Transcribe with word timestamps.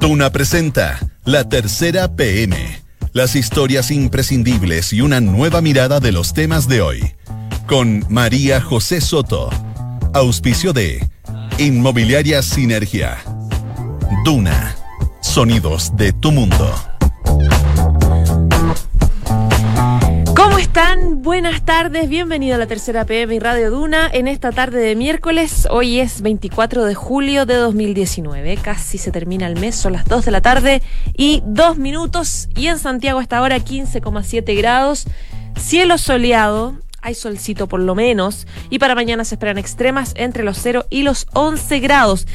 Duna 0.00 0.30
presenta 0.30 0.98
La 1.24 1.48
Tercera 1.48 2.16
PM. 2.16 2.56
Las 3.12 3.34
historias 3.34 3.90
imprescindibles 3.90 4.92
y 4.92 5.00
una 5.00 5.20
nueva 5.20 5.62
mirada 5.62 6.00
de 6.00 6.12
los 6.12 6.34
temas 6.34 6.68
de 6.68 6.82
hoy. 6.82 7.14
Con 7.66 8.04
María 8.10 8.60
José 8.60 9.00
Soto. 9.00 9.48
Auspicio 10.12 10.72
de 10.72 11.06
Inmobiliaria 11.58 12.42
Sinergia. 12.42 13.16
Duna. 14.24 14.76
Sonidos 15.22 15.96
de 15.96 16.12
tu 16.12 16.30
mundo. 16.30 16.95
Buenas 20.76 21.64
tardes, 21.64 22.06
bienvenido 22.06 22.54
a 22.54 22.58
la 22.58 22.66
tercera 22.66 23.06
PM 23.06 23.34
y 23.34 23.38
Radio 23.38 23.70
Duna 23.70 24.10
en 24.12 24.28
esta 24.28 24.52
tarde 24.52 24.78
de 24.78 24.94
miércoles. 24.94 25.66
Hoy 25.70 26.00
es 26.00 26.20
24 26.20 26.84
de 26.84 26.94
julio 26.94 27.46
de 27.46 27.54
2019, 27.54 28.58
casi 28.58 28.98
se 28.98 29.10
termina 29.10 29.46
el 29.46 29.58
mes, 29.58 29.74
son 29.74 29.94
las 29.94 30.04
2 30.04 30.26
de 30.26 30.30
la 30.30 30.42
tarde 30.42 30.82
y 31.16 31.42
2 31.46 31.78
minutos 31.78 32.50
y 32.54 32.66
en 32.66 32.78
Santiago 32.78 33.20
hasta 33.20 33.38
ahora 33.38 33.56
15,7 33.56 34.54
grados, 34.54 35.06
cielo 35.58 35.96
soleado, 35.96 36.76
hay 37.00 37.14
solcito 37.14 37.68
por 37.68 37.80
lo 37.80 37.94
menos 37.94 38.46
y 38.68 38.78
para 38.78 38.94
mañana 38.94 39.24
se 39.24 39.36
esperan 39.36 39.56
extremas 39.56 40.12
entre 40.14 40.44
los 40.44 40.58
0 40.58 40.84
y 40.90 41.04
los 41.04 41.26
11 41.32 41.80
grados. 41.80 42.26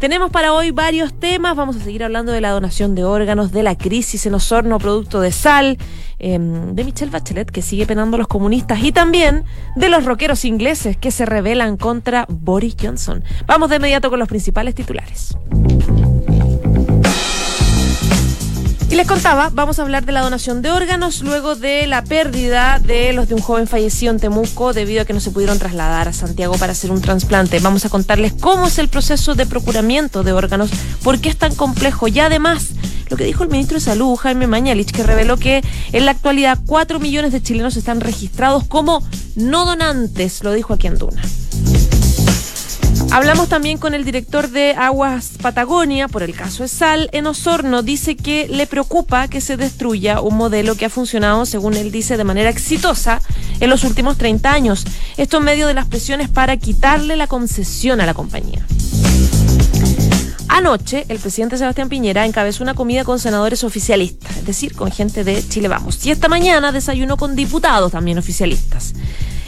Tenemos 0.00 0.30
para 0.30 0.54
hoy 0.54 0.70
varios 0.70 1.12
temas. 1.12 1.54
Vamos 1.54 1.76
a 1.76 1.80
seguir 1.80 2.02
hablando 2.02 2.32
de 2.32 2.40
la 2.40 2.52
donación 2.52 2.94
de 2.94 3.04
órganos, 3.04 3.52
de 3.52 3.62
la 3.62 3.76
crisis 3.76 4.24
en 4.24 4.32
Osorno, 4.32 4.78
producto 4.78 5.20
de 5.20 5.30
sal, 5.30 5.76
em, 6.18 6.74
de 6.74 6.84
Michelle 6.84 7.10
Bachelet, 7.10 7.50
que 7.50 7.60
sigue 7.60 7.84
penando 7.84 8.14
a 8.14 8.18
los 8.18 8.26
comunistas, 8.26 8.82
y 8.82 8.92
también 8.92 9.44
de 9.76 9.90
los 9.90 10.06
rockeros 10.06 10.46
ingleses 10.46 10.96
que 10.96 11.10
se 11.10 11.26
rebelan 11.26 11.76
contra 11.76 12.24
Boris 12.30 12.76
Johnson. 12.80 13.22
Vamos 13.46 13.68
de 13.68 13.76
inmediato 13.76 14.08
con 14.08 14.18
los 14.18 14.28
principales 14.28 14.74
titulares. 14.74 15.36
Y 18.90 18.96
les 18.96 19.06
contaba, 19.06 19.50
vamos 19.54 19.78
a 19.78 19.82
hablar 19.82 20.04
de 20.04 20.10
la 20.10 20.20
donación 20.20 20.62
de 20.62 20.72
órganos 20.72 21.22
luego 21.22 21.54
de 21.54 21.86
la 21.86 22.02
pérdida 22.02 22.80
de 22.80 23.12
los 23.12 23.28
de 23.28 23.36
un 23.36 23.40
joven 23.40 23.68
fallecido 23.68 24.12
en 24.12 24.18
Temuco 24.18 24.72
debido 24.72 25.02
a 25.02 25.04
que 25.04 25.12
no 25.12 25.20
se 25.20 25.30
pudieron 25.30 25.60
trasladar 25.60 26.08
a 26.08 26.12
Santiago 26.12 26.54
para 26.58 26.72
hacer 26.72 26.90
un 26.90 27.00
trasplante. 27.00 27.60
Vamos 27.60 27.84
a 27.84 27.88
contarles 27.88 28.32
cómo 28.32 28.66
es 28.66 28.78
el 28.78 28.88
proceso 28.88 29.36
de 29.36 29.46
procuramiento 29.46 30.24
de 30.24 30.32
órganos, 30.32 30.70
por 31.04 31.20
qué 31.20 31.28
es 31.28 31.36
tan 31.36 31.54
complejo 31.54 32.08
y 32.08 32.18
además 32.18 32.70
lo 33.10 33.16
que 33.16 33.22
dijo 33.22 33.44
el 33.44 33.50
ministro 33.50 33.76
de 33.76 33.80
Salud, 33.80 34.16
Jaime 34.16 34.48
Mañalich, 34.48 34.90
que 34.90 35.04
reveló 35.04 35.36
que 35.36 35.62
en 35.92 36.04
la 36.04 36.10
actualidad 36.10 36.58
4 36.66 36.98
millones 36.98 37.30
de 37.30 37.40
chilenos 37.40 37.76
están 37.76 38.00
registrados 38.00 38.64
como 38.64 39.06
no 39.36 39.66
donantes, 39.66 40.42
lo 40.42 40.52
dijo 40.52 40.74
aquí 40.74 40.88
en 40.88 40.98
Duna. 40.98 41.22
Hablamos 43.12 43.48
también 43.48 43.78
con 43.78 43.92
el 43.94 44.04
director 44.04 44.50
de 44.50 44.72
Aguas 44.74 45.32
Patagonia 45.42 46.06
por 46.06 46.22
el 46.22 46.32
caso 46.32 46.62
de 46.62 46.68
Sal. 46.68 47.08
En 47.12 47.26
Osorno 47.26 47.82
dice 47.82 48.16
que 48.16 48.46
le 48.48 48.68
preocupa 48.68 49.26
que 49.26 49.40
se 49.40 49.56
destruya 49.56 50.20
un 50.20 50.36
modelo 50.36 50.76
que 50.76 50.84
ha 50.84 50.90
funcionado, 50.90 51.44
según 51.44 51.74
él 51.74 51.90
dice, 51.90 52.16
de 52.16 52.22
manera 52.22 52.50
exitosa 52.50 53.20
en 53.58 53.68
los 53.68 53.82
últimos 53.82 54.16
30 54.16 54.52
años. 54.52 54.84
Esto 55.16 55.38
en 55.38 55.44
medio 55.44 55.66
de 55.66 55.74
las 55.74 55.86
presiones 55.86 56.28
para 56.28 56.56
quitarle 56.56 57.16
la 57.16 57.26
concesión 57.26 58.00
a 58.00 58.06
la 58.06 58.14
compañía. 58.14 58.64
Anoche, 60.52 61.04
el 61.08 61.18
presidente 61.18 61.56
Sebastián 61.56 61.88
Piñera 61.88 62.26
encabezó 62.26 62.62
una 62.62 62.74
comida 62.74 63.04
con 63.04 63.18
senadores 63.18 63.64
oficialistas, 63.64 64.36
es 64.36 64.44
decir, 64.44 64.74
con 64.74 64.90
gente 64.90 65.24
de 65.24 65.46
Chile 65.48 65.68
Vamos. 65.68 66.04
Y 66.04 66.10
esta 66.10 66.28
mañana 66.28 66.72
desayunó 66.72 67.16
con 67.16 67.36
diputados 67.36 67.92
también 67.92 68.18
oficialistas. 68.18 68.94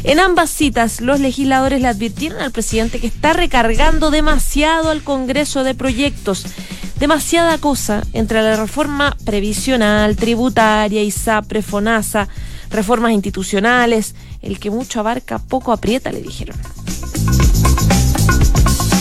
En 0.05 0.19
ambas 0.19 0.50
citas, 0.50 1.00
los 1.00 1.20
legisladores 1.20 1.81
le 1.81 1.89
advirtieron 1.89 2.41
al 2.41 2.50
presidente 2.50 2.98
que 2.98 3.06
está 3.06 3.33
recargando 3.33 4.11
demasiado 4.11 4.91
al 4.91 5.03
Congreso 5.03 5.62
de 5.62 5.75
proyectos, 5.75 6.45
demasiada 6.98 7.58
cosa 7.58 8.03
entre 8.12 8.42
la 8.42 8.56
reforma 8.56 9.17
previsional, 9.25 10.17
tributaria, 10.17 11.03
ISAPRE, 11.03 11.62
FONASA, 11.62 12.28
reformas 12.70 13.12
institucionales, 13.12 14.17
el 14.41 14.58
que 14.58 14.70
mucho 14.70 14.98
abarca 14.98 15.39
poco 15.39 15.70
aprieta, 15.70 16.11
le 16.11 16.20
dijeron. 16.20 16.57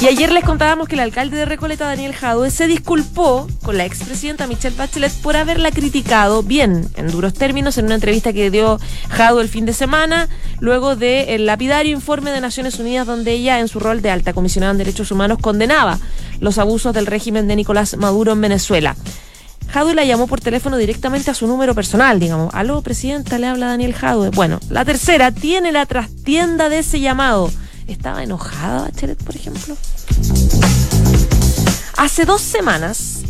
Y 0.01 0.07
ayer 0.07 0.31
les 0.31 0.43
contábamos 0.43 0.87
que 0.87 0.95
el 0.95 1.01
alcalde 1.01 1.37
de 1.37 1.45
Recoleta, 1.45 1.85
Daniel 1.85 2.15
Jadue, 2.15 2.49
se 2.49 2.65
disculpó 2.65 3.47
con 3.61 3.77
la 3.77 3.85
expresidenta 3.85 4.47
Michelle 4.47 4.75
Bachelet 4.75 5.13
por 5.21 5.37
haberla 5.37 5.69
criticado 5.69 6.41
bien, 6.41 6.89
en 6.95 7.11
duros 7.11 7.35
términos, 7.35 7.77
en 7.77 7.85
una 7.85 7.93
entrevista 7.93 8.33
que 8.33 8.49
dio 8.49 8.79
Jadue 9.09 9.43
el 9.43 9.47
fin 9.47 9.67
de 9.67 9.73
semana, 9.73 10.27
luego 10.59 10.95
del 10.95 11.45
lapidario 11.45 11.91
informe 11.91 12.31
de 12.31 12.41
Naciones 12.41 12.79
Unidas 12.79 13.05
donde 13.05 13.33
ella, 13.33 13.59
en 13.59 13.67
su 13.67 13.79
rol 13.79 14.01
de 14.01 14.09
alta 14.09 14.33
comisionada 14.33 14.71
en 14.71 14.79
derechos 14.79 15.11
humanos, 15.11 15.37
condenaba 15.39 15.99
los 16.39 16.57
abusos 16.57 16.95
del 16.95 17.05
régimen 17.05 17.47
de 17.47 17.57
Nicolás 17.57 17.95
Maduro 17.95 18.31
en 18.31 18.41
Venezuela. 18.41 18.95
Jadue 19.69 19.93
la 19.93 20.03
llamó 20.03 20.25
por 20.25 20.41
teléfono 20.41 20.77
directamente 20.77 21.29
a 21.29 21.35
su 21.35 21.45
número 21.45 21.75
personal, 21.75 22.19
digamos. 22.19 22.51
Aló, 22.55 22.81
presidenta, 22.81 23.37
le 23.37 23.45
habla 23.45 23.67
Daniel 23.67 23.93
Jadue. 23.93 24.31
Bueno, 24.31 24.59
la 24.71 24.83
tercera 24.83 25.31
tiene 25.31 25.71
la 25.71 25.85
trastienda 25.85 26.69
de 26.69 26.79
ese 26.79 26.99
llamado 26.99 27.51
¿Estaba 27.87 28.23
enojada 28.23 28.83
Bachelet, 28.83 29.21
por 29.23 29.35
ejemplo? 29.35 29.75
Hace 31.97 32.25
dos 32.25 32.41
semanas, 32.41 33.21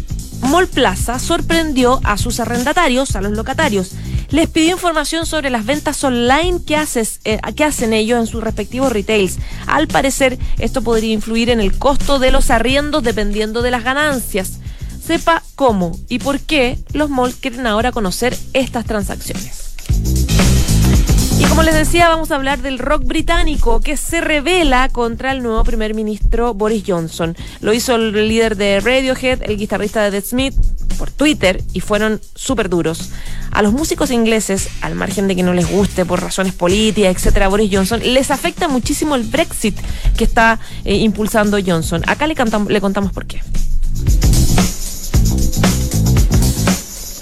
Mall 0.42 0.68
Plaza 0.68 1.20
sorprendió 1.20 2.00
a 2.04 2.18
sus 2.18 2.40
arrendatarios, 2.40 3.16
a 3.16 3.22
los 3.22 3.34
locatarios. 3.34 3.92
Les 4.30 4.50
pidió 4.50 4.72
información 4.72 5.26
sobre 5.26 5.50
las 5.50 5.66
ventas 5.66 6.04
online 6.04 6.62
que, 6.66 6.76
eh, 7.26 7.40
que 7.56 7.64
hacen 7.64 7.94
ellos 7.94 8.20
en 8.20 8.28
sus 8.28 8.44
respectivos 8.44 8.92
retails. 8.92 9.40
Al 9.68 9.88
parecer, 9.88 10.40
esto 10.58 10.82
podría 10.82 11.14
influir 11.14 11.50
en 11.50 11.60
el 11.60 11.78
costo 11.78 12.18
de 12.18 12.32
los 12.32 12.50
arriendos 12.50 13.04
dependiendo 13.04 13.62
de 13.62 13.72
las 13.72 13.84
ganancias. 13.84 14.60
Sepa 15.06 15.44
cómo 15.56 15.98
y 16.08 16.20
por 16.20 16.40
qué 16.40 16.80
los 16.94 17.10
malls 17.10 17.36
quieren 17.36 17.68
ahora 17.68 17.92
conocer 17.92 18.38
estas 18.54 18.86
transacciones. 18.86 19.71
Y 21.42 21.46
como 21.46 21.64
les 21.64 21.74
decía, 21.74 22.08
vamos 22.08 22.30
a 22.30 22.36
hablar 22.36 22.62
del 22.62 22.78
rock 22.78 23.04
británico 23.04 23.80
que 23.82 23.98
se 23.98 24.22
revela 24.22 24.90
contra 24.90 25.32
el 25.32 25.42
nuevo 25.42 25.64
primer 25.64 25.96
ministro 25.96 26.54
Boris 26.54 26.84
Johnson. 26.86 27.36
Lo 27.62 27.74
hizo 27.74 27.96
el 27.96 28.12
líder 28.12 28.56
de 28.56 28.80
Radiohead, 28.80 29.42
el 29.42 29.58
guitarrista 29.58 30.04
de 30.04 30.12
The 30.12 30.22
Smith, 30.28 30.54
por 31.00 31.10
Twitter 31.10 31.64
y 31.74 31.80
fueron 31.80 32.22
súper 32.36 32.70
duros. 32.70 33.10
A 33.50 33.64
los 33.64 33.74
músicos 33.74 34.12
ingleses, 34.12 34.70
al 34.82 34.94
margen 34.94 35.28
de 35.28 35.36
que 35.36 35.42
no 35.42 35.56
les 35.56 35.68
guste 35.68 36.06
por 36.06 36.22
razones 36.22 36.54
políticas, 36.54 37.16
etcétera, 37.16 37.48
Boris 37.48 37.72
Johnson, 37.74 38.02
les 38.04 38.30
afecta 38.30 38.68
muchísimo 38.68 39.16
el 39.16 39.24
Brexit 39.24 39.76
que 40.16 40.26
está 40.26 40.60
eh, 40.86 40.98
impulsando 40.98 41.58
Johnson. 41.66 42.04
Acá 42.06 42.28
le 42.28 42.36
contamos 42.36 43.12
por 43.14 43.26
qué. 43.26 43.42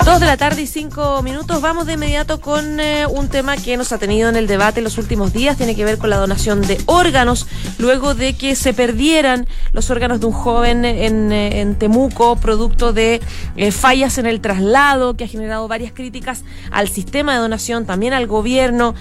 Dos 0.06 0.20
de 0.20 0.26
la 0.26 0.38
tarde 0.38 0.62
y 0.62 0.68
cinco 0.68 1.22
minutos. 1.22 1.62
Vamos 1.62 1.86
de 1.86 1.94
inmediato 1.94 2.40
con 2.40 2.80
eh, 2.80 3.06
un 3.06 3.28
tema 3.28 3.58
que 3.58 3.78
nos 3.78 3.92
ha 3.92 3.98
tenido 3.98 4.30
en 4.30 4.36
el 4.38 4.48
debate 4.48 4.80
en 4.80 4.86
los 4.86 4.98
últimos 4.98 5.34
días. 5.34 5.58
Tiene 5.58 5.76
que 5.76 5.84
ver 5.84 5.98
con 5.98 6.10
la 6.10 6.18
donación 6.18 6.62
de 6.62 6.78
órganos. 6.86 7.48
Luego 7.78 8.16
de 8.16 8.36
que 8.36 8.56
se 8.56 8.74
perdieran 8.74 9.46
los 9.72 9.90
órganos 9.90 10.20
de 10.20 10.26
un 10.26 10.32
joven 10.32 10.86
en, 10.86 11.32
eh, 11.32 11.76
Temuco, 11.78 12.38
producto 12.38 12.94
de 12.94 13.22
eh, 13.56 13.72
fallas 13.72 14.18
en 14.18 14.26
el 14.26 14.42
traslado, 14.42 15.16
que 15.16 15.26
ha 15.26 15.28
generado 15.28 15.68
varias 15.68 15.92
críticas 15.92 16.44
al 16.72 16.88
sistema 16.88 17.34
de 17.34 17.40
donación, 17.40 17.86
también 17.86 18.14
al 18.14 18.26
gobierno. 18.26 18.96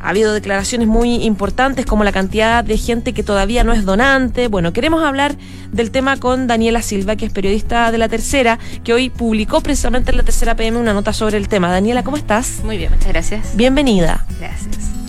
Ha 0.00 0.10
habido 0.10 0.32
declaraciones 0.32 0.88
muy 0.88 1.24
importantes 1.24 1.86
como 1.86 2.04
la 2.04 2.12
cantidad 2.12 2.64
de 2.64 2.78
gente 2.78 3.12
que 3.12 3.22
todavía 3.22 3.64
no 3.64 3.72
es 3.72 3.84
donante. 3.84 4.48
Bueno, 4.48 4.72
queremos 4.72 5.02
hablar 5.02 5.36
del 5.72 5.90
tema 5.90 6.16
con 6.16 6.46
Daniela 6.46 6.82
Silva, 6.82 7.16
que 7.16 7.26
es 7.26 7.32
periodista 7.32 7.92
de 7.92 7.98
La 7.98 8.08
Tercera, 8.08 8.58
que 8.82 8.94
hoy 8.94 9.10
publicó 9.10 9.60
precisamente 9.60 10.10
en 10.10 10.16
La 10.16 10.22
Tercera 10.22 10.56
PM 10.56 10.78
una 10.78 10.94
nota 10.94 11.12
sobre 11.12 11.36
el 11.36 11.48
tema. 11.48 11.70
Daniela, 11.70 12.02
¿cómo 12.02 12.16
estás? 12.16 12.60
Muy 12.64 12.78
bien, 12.78 12.90
muchas 12.92 13.08
gracias. 13.08 13.56
Bienvenida. 13.56 14.24
Gracias. 14.38 14.99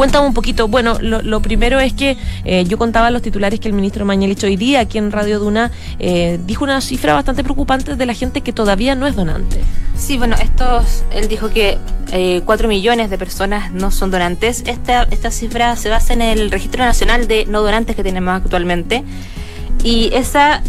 Cuéntame 0.00 0.26
un 0.26 0.32
poquito. 0.32 0.66
Bueno, 0.66 0.96
lo, 0.98 1.42
primero 1.42 1.78
es 1.78 1.92
que 1.92 2.16
eh, 2.46 2.64
yo 2.64 2.78
contaba 2.78 3.10
los 3.10 3.20
titulares 3.20 3.60
que 3.60 3.68
el 3.68 3.74
ministro 3.74 4.06
Mañalich 4.06 4.42
hoy 4.44 4.56
día 4.56 4.80
aquí 4.80 4.96
en 4.96 5.12
Radio 5.12 5.38
Duna 5.38 5.70
eh, 5.98 6.40
dijo 6.46 6.64
una 6.64 6.80
cifra 6.80 7.12
bastante 7.12 7.44
preocupante 7.44 7.96
de 7.96 8.06
la 8.06 8.14
gente 8.14 8.40
que 8.40 8.54
todavía 8.54 8.94
no 8.94 9.06
es 9.06 9.14
donante. 9.14 9.60
Sí, 9.98 10.16
bueno, 10.16 10.36
estos, 10.42 11.04
él 11.12 11.28
dijo 11.28 11.50
que 11.50 11.76
eh, 12.12 12.40
4 12.46 12.66
millones 12.66 13.10
de 13.10 13.18
personas 13.18 13.72
no 13.72 13.90
son 13.90 14.10
donantes. 14.10 14.62
Esta, 14.64 15.02
esta 15.02 15.30
cifra 15.30 15.76
se 15.76 15.90
basa 15.90 16.14
en 16.14 16.22
el 16.22 16.50
Registro 16.50 16.82
Nacional 16.82 17.28
de 17.28 17.44
No 17.44 17.60
Donantes 17.60 17.94
que 17.94 18.02
tenemos 18.02 18.32
actualmente. 18.34 19.04
Y 19.84 20.08
esa 20.14 20.62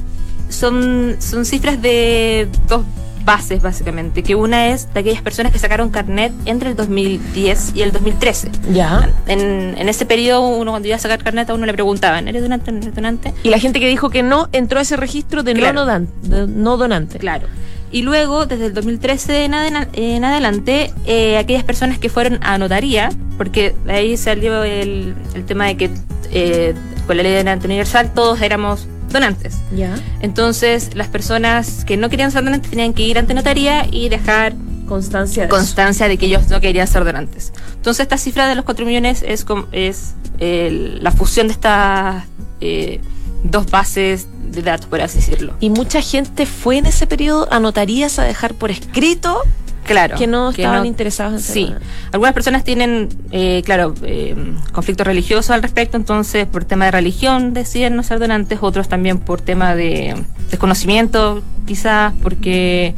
son, 0.49 1.15
son 1.19 1.45
cifras 1.45 1.81
de 1.81 2.49
dos 2.67 2.83
bases, 3.23 3.61
básicamente, 3.61 4.23
que 4.23 4.35
una 4.35 4.69
es 4.69 4.93
de 4.93 4.99
aquellas 4.99 5.21
personas 5.21 5.51
que 5.51 5.59
sacaron 5.59 5.89
carnet 5.89 6.31
entre 6.45 6.69
el 6.69 6.75
2010 6.75 7.73
y 7.75 7.81
el 7.81 7.91
2013. 7.91 8.51
Ya. 8.71 9.09
En, 9.27 9.75
en 9.77 9.89
ese 9.89 10.05
periodo, 10.05 10.47
uno 10.47 10.71
cuando 10.71 10.87
iba 10.87 10.95
a 10.97 10.99
sacar 10.99 11.23
carnet, 11.23 11.49
a 11.49 11.53
uno 11.53 11.65
le 11.65 11.73
preguntaban, 11.73 12.27
¿eres 12.27 12.41
donante? 12.41 12.71
¿Eres 12.71 12.95
donante? 12.95 13.33
Y 13.43 13.49
la 13.49 13.59
gente 13.59 13.79
que 13.79 13.87
dijo 13.87 14.09
que 14.09 14.23
no 14.23 14.49
entró 14.51 14.79
a 14.79 14.81
ese 14.81 14.97
registro 14.97 15.43
de, 15.43 15.53
no, 15.53 15.73
donante, 15.73 16.11
no 16.47 16.77
donante. 16.77 17.19
Claro. 17.19 17.47
Y 17.91 18.03
luego, 18.03 18.45
desde 18.45 18.67
el 18.67 18.73
2013 18.73 19.45
en, 19.45 19.53
en 19.93 20.23
adelante, 20.23 20.93
eh, 21.05 21.37
aquellas 21.37 21.63
personas 21.63 21.99
que 21.99 22.07
fueron 22.07 22.39
a 22.41 22.57
notaría, 22.57 23.09
porque 23.37 23.75
de 23.85 23.93
ahí 23.93 24.17
salió 24.17 24.63
el, 24.63 25.13
el 25.33 25.45
tema 25.45 25.65
de 25.65 25.75
que 25.75 25.89
eh, 26.31 26.73
con 27.05 27.17
la 27.17 27.23
ley 27.23 27.33
de 27.33 27.39
donante 27.39 27.67
universal 27.67 28.13
todos 28.13 28.41
éramos 28.41 28.87
donantes. 29.11 29.57
Ya. 29.75 29.95
Entonces, 30.21 30.95
las 30.95 31.07
personas 31.07 31.85
que 31.85 31.97
no 31.97 32.09
querían 32.09 32.31
ser 32.31 32.43
donantes 32.43 32.69
tenían 32.69 32.93
que 32.93 33.03
ir 33.03 33.17
ante 33.17 33.33
notaría 33.33 33.87
y 33.89 34.09
dejar 34.09 34.53
Constancia 34.87 35.43
de 35.43 35.49
constancia 35.49 36.09
de 36.09 36.17
que 36.17 36.25
ellos 36.25 36.49
no 36.49 36.59
querían 36.59 36.85
ser 36.85 37.05
donantes. 37.05 37.53
Entonces, 37.75 38.01
esta 38.01 38.17
cifra 38.17 38.49
de 38.49 38.55
los 38.55 38.65
4 38.65 38.85
millones 38.85 39.23
es, 39.25 39.45
es 39.71 40.15
la 40.37 41.11
fusión 41.11 41.47
de 41.47 41.53
estas 41.53 42.25
eh, 42.59 42.99
dos 43.43 43.71
bases 43.71 44.27
de 44.51 44.61
datos, 44.61 44.87
por 44.87 45.01
así 45.01 45.19
decirlo. 45.19 45.53
Y 45.61 45.69
mucha 45.69 46.01
gente 46.01 46.45
fue 46.45 46.77
en 46.77 46.87
ese 46.87 47.07
periodo 47.07 47.47
a 47.51 47.59
notarías 47.59 48.19
a 48.19 48.23
dejar 48.23 48.53
por 48.53 48.69
escrito 48.69 49.41
Claro. 49.85 50.15
que 50.17 50.27
no 50.27 50.51
estaban 50.51 50.79
no- 50.79 50.85
interesados 50.85 51.33
en 51.33 51.39
Sí, 51.53 51.73
algunas 52.11 52.33
personas 52.33 52.63
tienen, 52.63 53.09
eh, 53.31 53.61
claro, 53.65 53.93
eh, 54.03 54.35
conflictos 54.71 55.05
religiosos 55.07 55.49
al 55.49 55.61
respecto, 55.61 55.97
entonces 55.97 56.45
por 56.47 56.63
tema 56.65 56.85
de 56.85 56.91
religión 56.91 57.53
deciden 57.53 57.95
no 57.95 58.03
ser 58.03 58.19
donantes, 58.19 58.59
otros 58.61 58.87
también 58.87 59.19
por 59.19 59.41
tema 59.41 59.75
de 59.75 60.15
desconocimiento, 60.49 61.41
quizás 61.65 62.13
porque 62.21 62.93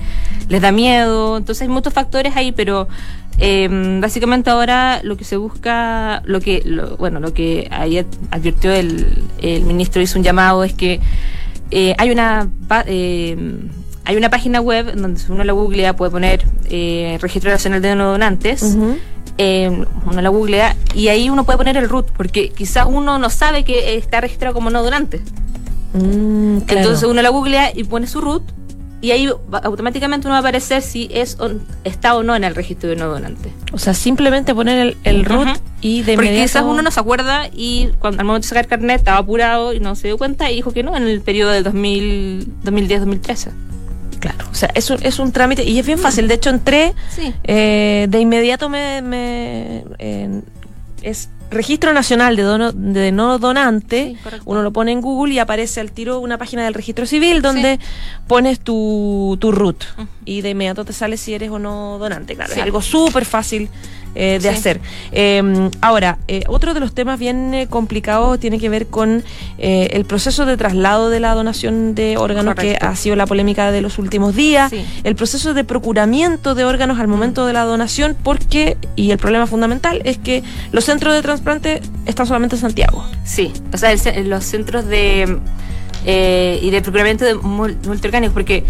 les 0.49 0.61
da 0.61 0.71
miedo, 0.71 1.37
entonces 1.37 1.61
hay 1.63 1.67
muchos 1.69 1.93
factores 1.93 2.35
ahí, 2.35 2.51
pero 2.51 2.87
eh, 3.39 3.97
básicamente 3.99 4.49
ahora 4.51 4.99
lo 5.03 5.17
que 5.17 5.23
se 5.23 5.37
busca, 5.37 6.21
lo 6.25 6.39
que, 6.41 6.61
lo- 6.65 6.97
bueno, 6.97 7.19
lo 7.19 7.33
que 7.33 7.67
ayer 7.71 8.05
advirtió 8.29 8.71
el, 8.71 9.23
el 9.41 9.63
ministro 9.63 10.01
hizo 10.01 10.19
un 10.19 10.23
llamado 10.23 10.63
es 10.63 10.73
que 10.73 10.99
eh, 11.71 11.95
hay 11.97 12.11
una 12.11 12.47
eh, 12.85 13.35
hay 14.05 14.15
una 14.17 14.29
página 14.29 14.59
web 14.61 14.95
donde 14.95 15.19
si 15.19 15.31
uno 15.31 15.43
la 15.43 15.53
googlea 15.53 15.95
puede 15.95 16.11
poner 16.11 16.45
eh, 16.69 17.17
Registro 17.21 17.51
Nacional 17.51 17.81
de 17.81 17.95
No 17.95 18.11
Donantes. 18.11 18.75
Eh, 19.37 19.85
uno 20.05 20.21
la 20.21 20.29
googlea 20.29 20.75
y 20.93 21.07
ahí 21.07 21.29
uno 21.29 21.43
puede 21.43 21.57
poner 21.57 21.75
el 21.77 21.89
root, 21.89 22.07
porque 22.15 22.49
quizás 22.49 22.85
uno 22.87 23.17
no 23.17 23.29
sabe 23.31 23.63
que 23.63 23.95
está 23.95 24.21
registrado 24.21 24.53
como 24.53 24.69
no 24.69 24.83
donante. 24.83 25.21
Mm, 25.93 26.59
claro. 26.59 26.81
Entonces 26.81 27.07
uno 27.09 27.21
la 27.21 27.29
googlea 27.29 27.71
y 27.75 27.83
pone 27.83 28.07
su 28.07 28.19
root 28.21 28.43
y 29.01 29.11
ahí 29.11 29.27
va- 29.53 29.59
automáticamente 29.59 30.27
uno 30.27 30.33
va 30.33 30.37
a 30.37 30.39
aparecer 30.39 30.81
si 30.81 31.09
es 31.11 31.37
o- 31.39 31.49
está 31.83 32.15
o 32.15 32.23
no 32.23 32.35
en 32.35 32.43
el 32.43 32.55
registro 32.55 32.89
de 32.89 32.95
no 32.95 33.07
donante. 33.07 33.51
O 33.71 33.77
sea, 33.77 33.93
simplemente 33.93 34.53
poner 34.55 34.77
el, 34.79 34.97
el 35.03 35.25
root 35.25 35.47
y 35.81 36.03
de 36.03 36.13
Porque 36.13 36.27
inmediato... 36.29 36.47
quizás 36.49 36.63
uno 36.63 36.81
no 36.81 36.91
se 36.91 36.99
acuerda 36.99 37.47
y 37.51 37.89
cuando 37.99 38.21
al 38.21 38.25
momento 38.27 38.45
de 38.45 38.49
sacar 38.49 38.67
carnet 38.67 38.97
estaba 38.99 39.17
apurado 39.17 39.73
y 39.73 39.79
no 39.79 39.95
se 39.95 40.07
dio 40.07 40.17
cuenta 40.17 40.49
y 40.51 40.55
dijo 40.55 40.71
que 40.71 40.83
no 40.83 40.95
en 40.95 41.03
el 41.03 41.21
periodo 41.21 41.51
del 41.51 41.63
2000, 41.63 42.47
2010-2013. 42.63 43.49
Claro, 44.23 44.45
o 44.49 44.55
sea, 44.55 44.69
es 44.73 44.89
un, 44.89 44.97
es 45.03 45.19
un 45.19 45.33
trámite 45.33 45.65
y 45.65 45.77
es 45.79 45.85
bien 45.85 45.99
fácil. 45.99 46.29
De 46.29 46.35
hecho, 46.35 46.49
entré, 46.49 46.93
Sí. 47.13 47.33
eh, 47.43 48.07
de 48.09 48.19
inmediato 48.21 48.69
me... 48.69 49.01
me 49.01 49.83
eh, 49.99 50.41
es 51.01 51.29
Registro 51.51 51.93
Nacional 51.93 52.35
de, 52.35 52.41
dono- 52.43 52.71
de 52.71 53.11
No 53.11 53.37
Donante. 53.37 54.15
Sí. 54.17 54.39
Uno 54.45 54.63
lo 54.63 54.71
pone 54.73 54.91
en 54.91 55.01
Google 55.01 55.33
y 55.35 55.39
aparece 55.39 55.81
al 55.81 55.91
tiro 55.91 56.19
una 56.19 56.37
página 56.39 56.63
del 56.63 56.73
registro 56.73 57.05
civil 57.05 57.43
donde 57.43 57.79
pones 58.27 58.59
tu, 58.61 59.37
tu 59.39 59.51
root 59.51 59.83
y 60.25 60.41
de 60.41 60.49
inmediato 60.51 60.83
te 60.83 60.93
sale 60.93 61.15
si 61.17 61.33
eres 61.35 61.51
o 61.51 61.59
no 61.59 61.97
donante. 61.99 62.33
Claro, 62.35 62.51
Sí. 62.53 62.59
es 62.59 62.63
algo 62.63 62.81
súper 62.81 63.25
fácil 63.25 63.69
eh, 64.15 64.39
de 64.41 64.49
Sí. 64.51 64.55
hacer. 64.55 64.79
Eh, 65.11 65.69
ahora, 65.81 66.17
eh, 66.27 66.43
otro 66.47 66.73
de 66.73 66.79
los 66.79 66.93
temas 66.93 67.19
bien 67.19 67.53
eh, 67.53 67.67
complicados 67.67 68.39
tiene 68.39 68.59
que 68.59 68.69
ver 68.69 68.87
con 68.87 69.23
eh, 69.57 69.89
el 69.93 70.05
proceso 70.05 70.45
de 70.45 70.57
traslado 70.57 71.09
de 71.09 71.19
la 71.19 71.33
donación 71.33 71.95
de 71.95 72.17
órganos, 72.17 72.55
Correcto. 72.55 72.79
que 72.79 72.85
ha 72.85 72.95
sido 72.95 73.15
la 73.15 73.25
polémica 73.25 73.71
de 73.71 73.81
los 73.81 73.97
últimos 73.99 74.35
días. 74.35 74.69
Sí. 74.69 74.85
El 75.03 75.15
proceso 75.15 75.53
de 75.53 75.63
procuramiento 75.63 76.55
de 76.55 76.63
órganos 76.65 76.99
al 76.99 77.07
momento 77.07 77.45
de 77.45 77.53
la 77.53 77.63
donación, 77.63 78.15
porque, 78.23 78.77
y 78.95 79.11
el 79.11 79.17
problema 79.17 79.47
fundamental 79.47 80.01
es 80.05 80.17
que 80.17 80.43
los 80.71 80.83
centros 80.85 81.13
de 81.13 81.21
trasplante 81.21 81.81
están 82.05 82.27
solamente 82.27 82.55
en 82.55 82.61
Santiago. 82.61 83.03
Sí, 83.23 83.51
o 83.73 83.77
sea, 83.77 83.91
el 83.91 83.99
ce- 83.99 84.23
los 84.23 84.43
centros 84.43 84.85
de 84.87 85.37
eh, 86.05 86.59
y 86.61 86.69
de 86.69 86.81
procuramiento 86.81 87.23
de 87.25 87.35
mul- 87.35 87.77
multiorgánicos, 87.87 88.33
porque 88.33 88.63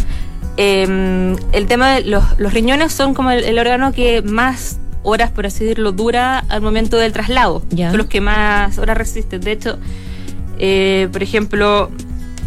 eh, 0.58 1.36
el 1.52 1.66
tema 1.68 1.96
de 1.96 2.02
los, 2.06 2.24
los 2.38 2.54
riñones 2.54 2.94
son 2.94 3.14
como 3.14 3.32
el, 3.32 3.44
el 3.44 3.58
órgano 3.58 3.92
que 3.92 4.22
más 4.22 4.78
horas, 5.04 5.30
por 5.32 5.46
así 5.46 5.64
decirlo, 5.66 5.92
dura 5.92 6.40
al 6.50 6.62
momento 6.62 6.98
del 6.98 7.12
traslado. 7.14 7.62
Son 7.92 7.98
los 7.98 8.08
que 8.08 8.22
más 8.22 8.78
horas 8.78 8.98
resisten. 8.98 9.42
De 9.42 9.52
hecho, 9.52 9.78
eh, 10.60 11.08
por 11.12 11.22
ejemplo, 11.24 11.90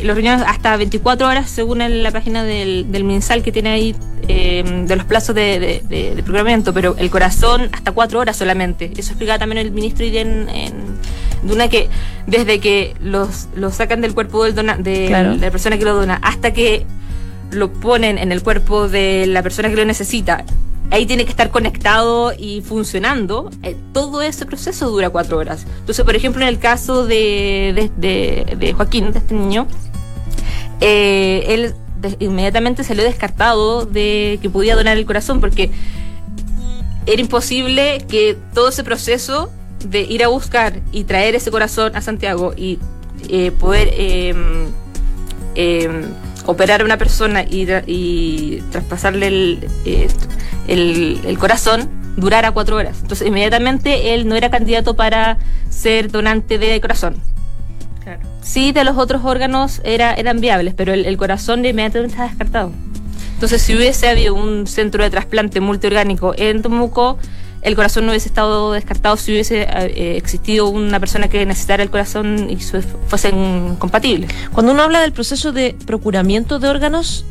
los 0.03 0.17
riñones 0.17 0.45
hasta 0.47 0.77
24 0.77 1.27
horas, 1.27 1.49
según 1.51 1.81
el- 1.81 2.03
la 2.03 2.11
página 2.11 2.45
del, 2.45 2.91
del 2.93 3.05
MinSal 3.05 3.43
que 3.43 3.53
tiene 3.53 3.71
ahí 3.71 3.97
eh, 4.29 4.65
de 4.87 4.97
los 4.97 5.05
plazos 5.07 5.35
de, 5.35 5.61
de, 5.61 5.83
de- 5.89 6.15
de 6.17 6.23
procuramiento, 6.23 6.75
pero 6.75 6.97
el 6.99 7.11
corazón 7.11 7.69
hasta 7.73 7.93
4 7.93 8.19
horas 8.19 8.37
solamente. 8.37 8.91
Eso 8.97 9.13
explicaba 9.13 9.39
también 9.39 9.59
el 9.65 9.71
ministro 9.73 10.05
y 10.05 10.19
en, 10.19 10.49
en 10.49 10.73
Duna 11.45 11.69
que 11.69 11.89
desde 12.27 12.59
que 12.59 12.95
los, 13.01 13.47
los 13.55 13.75
sacan 13.75 14.01
del 14.01 14.15
cuerpo 14.15 14.43
del 14.45 14.55
dona, 14.55 14.77
de, 14.77 15.07
Claro. 15.07 15.35
la 15.37 15.51
persona 15.51 15.79
que 15.79 15.85
lo 15.85 15.95
dona 15.95 16.19
hasta 16.23 16.53
que 16.53 16.85
lo 17.53 17.73
ponen 17.73 18.19
en 18.19 18.33
el 18.33 18.43
cuerpo 18.43 18.89
de 18.89 19.27
la 19.29 19.43
persona 19.45 19.69
que 19.69 19.77
lo 19.77 19.85
necesita, 19.85 20.45
ahí 20.91 21.07
tiene 21.07 21.25
que 21.25 21.31
estar 21.31 21.51
conectado 21.51 22.33
y 22.37 22.61
funcionando. 22.61 23.51
eh, 23.63 23.77
todo 23.93 24.23
ese 24.23 24.47
proceso 24.47 24.89
dura 24.91 25.11
cuatro 25.11 25.39
horas. 25.39 25.67
Entonces, 25.81 26.05
por 26.05 26.15
ejemplo, 26.17 26.43
en 26.43 26.49
el 26.49 26.59
caso 26.59 27.07
de, 27.07 27.91
de, 27.97 28.57
de- 28.57 28.73
Joaquín, 28.73 29.13
de 29.13 29.19
este 29.19 29.35
niño, 29.35 29.67
eh, 30.81 31.45
él 31.49 31.75
inmediatamente 32.21 32.85
salió 32.85 33.03
descartado 33.05 33.87
de 33.87 34.39
que 34.43 34.51
podía 34.51 34.77
donar 34.77 34.97
el 34.97 35.07
corazón 35.07 35.41
porque 35.41 35.71
era 37.07 37.21
imposible 37.21 38.05
que 38.09 38.37
todo 38.55 38.69
ese 38.69 38.85
proceso 38.85 39.51
de 39.89 40.03
ir 40.03 40.23
a 40.25 40.29
buscar 40.29 40.81
y 40.93 41.05
traer 41.05 41.35
ese 41.35 41.51
corazón 41.51 41.95
a 41.97 42.03
Santiago 42.03 42.53
y 42.57 42.79
eh, 43.29 43.51
poder 43.53 43.89
eh, 43.93 44.35
eh, 45.55 46.07
operar 46.47 46.81
a 46.81 46.85
una 46.85 46.97
persona 46.97 47.43
y, 47.43 47.67
tra- 47.67 47.85
y 47.87 48.63
traspasarle 48.71 49.27
el, 49.27 49.69
eh, 49.85 50.09
el, 50.69 51.21
el 51.25 51.39
corazón 51.39 51.91
durara 52.17 52.51
cuatro 52.53 52.77
horas. 52.77 52.99
Entonces, 53.03 53.29
inmediatamente 53.29 54.15
él 54.15 54.27
no 54.27 54.37
era 54.37 54.51
candidato 54.51 54.97
para 54.97 55.39
ser 55.69 56.11
donante 56.11 56.59
de 56.59 56.81
corazón. 56.81 57.17
Sí, 58.41 58.71
de 58.71 58.85
los 58.85 58.97
otros 58.97 59.25
órganos 59.25 59.81
era, 59.83 60.15
eran 60.15 60.41
viables, 60.41 60.73
pero 60.75 60.93
el, 60.93 61.05
el 61.05 61.17
corazón 61.17 61.67
inmediatamente 61.67 62.13
estaba 62.13 62.29
descartado. 62.29 62.71
Entonces, 63.35 63.61
si 63.61 63.75
hubiese 63.75 64.09
habido 64.09 64.35
un 64.35 64.69
centro 64.69 65.03
de 65.03 65.11
trasplante 65.11 65.61
multiorgánico 65.61 66.33
en 66.39 66.63
Temuco, 66.63 67.19
el 67.63 67.75
corazón 67.75 68.07
no 68.07 68.13
hubiese 68.13 68.29
estado 68.29 68.73
descartado 68.73 69.17
si 69.17 69.33
hubiese 69.33 69.63
eh, 69.63 70.17
existido 70.17 70.69
una 70.69 71.01
persona 71.01 71.29
que 71.29 71.45
necesitara 71.47 71.83
el 71.83 71.91
corazón 71.91 72.49
y 72.51 72.61
su- 72.61 72.83
fuesen 73.09 73.77
compatibles. 73.79 74.31
Cuando 74.53 74.73
uno 74.73 74.83
habla 74.83 75.01
del 75.01 75.13
proceso 75.13 75.53
de 75.53 75.75
procuramiento 75.87 76.59
de 76.59 76.69
órganos, 76.69 77.25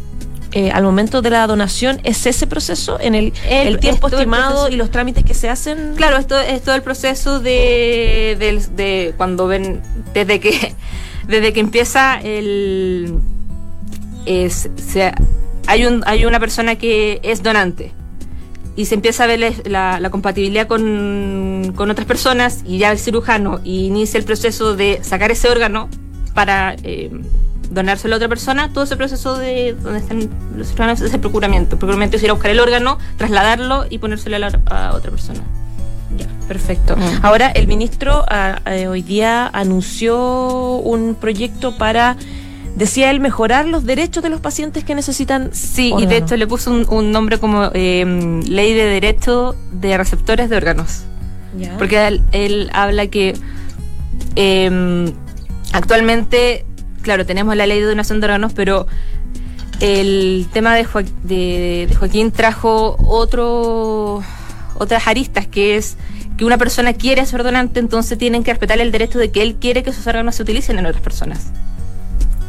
eh, 0.51 0.71
al 0.71 0.83
momento 0.83 1.21
de 1.21 1.29
la 1.31 1.45
donación, 1.47 1.99
¿es 2.03 2.25
ese 2.25 2.47
proceso? 2.47 2.97
¿En 2.99 3.13
el, 3.15 3.33
El- 3.49 3.67
el 3.67 3.79
tiempo 3.79 4.07
es 4.07 4.11
todo 4.11 4.21
el 4.21 4.27
estimado 4.29 4.69
y 4.69 4.75
los 4.77 4.89
trámites 4.91 5.23
que 5.25 5.33
se 5.33 5.49
hacen? 5.49 5.93
Claro, 5.95 6.17
esto 6.17 6.39
es 6.39 6.61
todo 6.61 6.75
el 6.75 6.81
proceso 6.81 7.39
de, 7.41 8.37
de 8.75 9.13
cuando 9.17 9.47
ven, 9.47 9.81
desde 10.13 10.39
que, 10.39 10.73
desde 11.27 11.51
que 11.53 11.59
empieza 11.59 12.19
el, 12.21 13.15
es, 14.25 14.69
se- 14.75 15.13
hay 15.67 15.85
un, 15.85 16.03
hay 16.05 16.25
una 16.25 16.39
persona 16.39 16.75
que 16.75 17.19
es 17.23 17.43
donante 17.43 17.91
y 18.75 18.85
se 18.85 18.95
empieza 18.95 19.23
a 19.23 19.27
ver 19.27 19.53
la, 19.65 19.99
la 19.99 20.09
compatibilidad 20.09 20.67
con, 20.67 21.71
con 21.75 21.89
otras 21.91 22.05
personas 22.05 22.61
y 22.65 22.77
ya 22.77 22.91
el 22.91 22.99
cirujano 22.99 23.59
inicia 23.63 24.17
el 24.17 24.25
proceso 24.25 24.75
de 24.75 24.99
sacar 25.03 25.31
ese 25.31 25.47
órgano 25.49 25.87
para 26.33 26.75
eh, 26.83 27.09
donárselo 27.71 28.15
a 28.15 28.17
otra 28.17 28.27
persona, 28.29 28.71
todo 28.73 28.83
ese 28.83 28.97
proceso 28.97 29.37
de 29.37 29.73
donde 29.81 29.99
están 29.99 30.29
los 30.57 30.67
cirujanos 30.67 31.01
es 31.01 31.13
el 31.13 31.19
procuramiento. 31.21 31.75
El 31.75 31.79
procuramiento 31.79 32.17
es 32.17 32.23
ir 32.23 32.29
a 32.29 32.33
buscar 32.33 32.51
el 32.51 32.59
órgano, 32.59 32.97
trasladarlo 33.17 33.85
y 33.89 33.97
ponérselo 33.99 34.35
a, 34.35 34.39
la- 34.39 34.59
a 34.67 34.93
otra 34.93 35.09
persona. 35.11 35.39
Ya, 36.17 36.27
perfecto. 36.47 36.95
Mm. 36.95 37.25
Ahora, 37.25 37.49
el 37.51 37.67
ministro 37.67 38.23
ah, 38.29 38.59
eh, 38.67 38.87
hoy 38.87 39.01
día 39.01 39.47
anunció 39.53 40.77
un 40.77 41.15
proyecto 41.15 41.77
para, 41.77 42.15
decía 42.75 43.09
él, 43.11 43.19
mejorar 43.19 43.65
los 43.67 43.85
derechos 43.85 44.21
de 44.23 44.29
los 44.29 44.41
pacientes 44.41 44.83
que 44.83 44.95
necesitan. 44.95 45.49
Sí, 45.53 45.93
y 45.97 46.05
de 46.05 46.17
hecho 46.17 46.35
le 46.37 46.45
puso 46.47 46.71
un, 46.71 46.85
un 46.89 47.11
nombre 47.11 47.37
como 47.39 47.69
eh, 47.73 48.41
Ley 48.47 48.73
de 48.73 48.85
Derecho 48.85 49.55
de 49.71 49.97
Receptores 49.97 50.49
de 50.49 50.57
Órganos. 50.57 51.03
Ya. 51.57 51.77
Porque 51.77 52.05
él, 52.07 52.21
él 52.33 52.69
habla 52.73 53.07
que 53.07 53.33
eh, 54.35 55.13
actualmente, 55.71 56.65
claro, 57.01 57.25
tenemos 57.25 57.55
la 57.55 57.65
ley 57.67 57.79
de 57.79 57.85
donación 57.85 58.19
de 58.19 58.25
órganos, 58.25 58.53
pero 58.53 58.87
el 59.79 60.47
tema 60.53 60.75
de, 60.75 60.85
de- 61.23 61.87
de 61.89 61.95
Joaquín 61.95 62.31
trajo 62.31 62.95
otro, 62.99 64.23
otras 64.77 65.07
aristas, 65.07 65.47
que 65.47 65.75
es 65.77 65.97
que 66.37 66.43
una 66.45 66.57
persona 66.57 66.93
quiere 66.93 67.25
ser 67.25 67.43
donante, 67.43 67.79
entonces 67.79 68.17
tienen 68.17 68.43
que 68.43 68.51
respetar 68.51 68.79
el 68.79 68.91
derecho 68.91 69.19
de 69.19 69.31
que 69.31 69.41
él 69.41 69.55
quiere 69.55 69.83
que 69.83 69.93
sus 69.93 70.05
órganos 70.07 70.35
se 70.35 70.43
utilicen 70.43 70.77
en 70.79 70.85
otras 70.85 71.01
personas. 71.01 71.47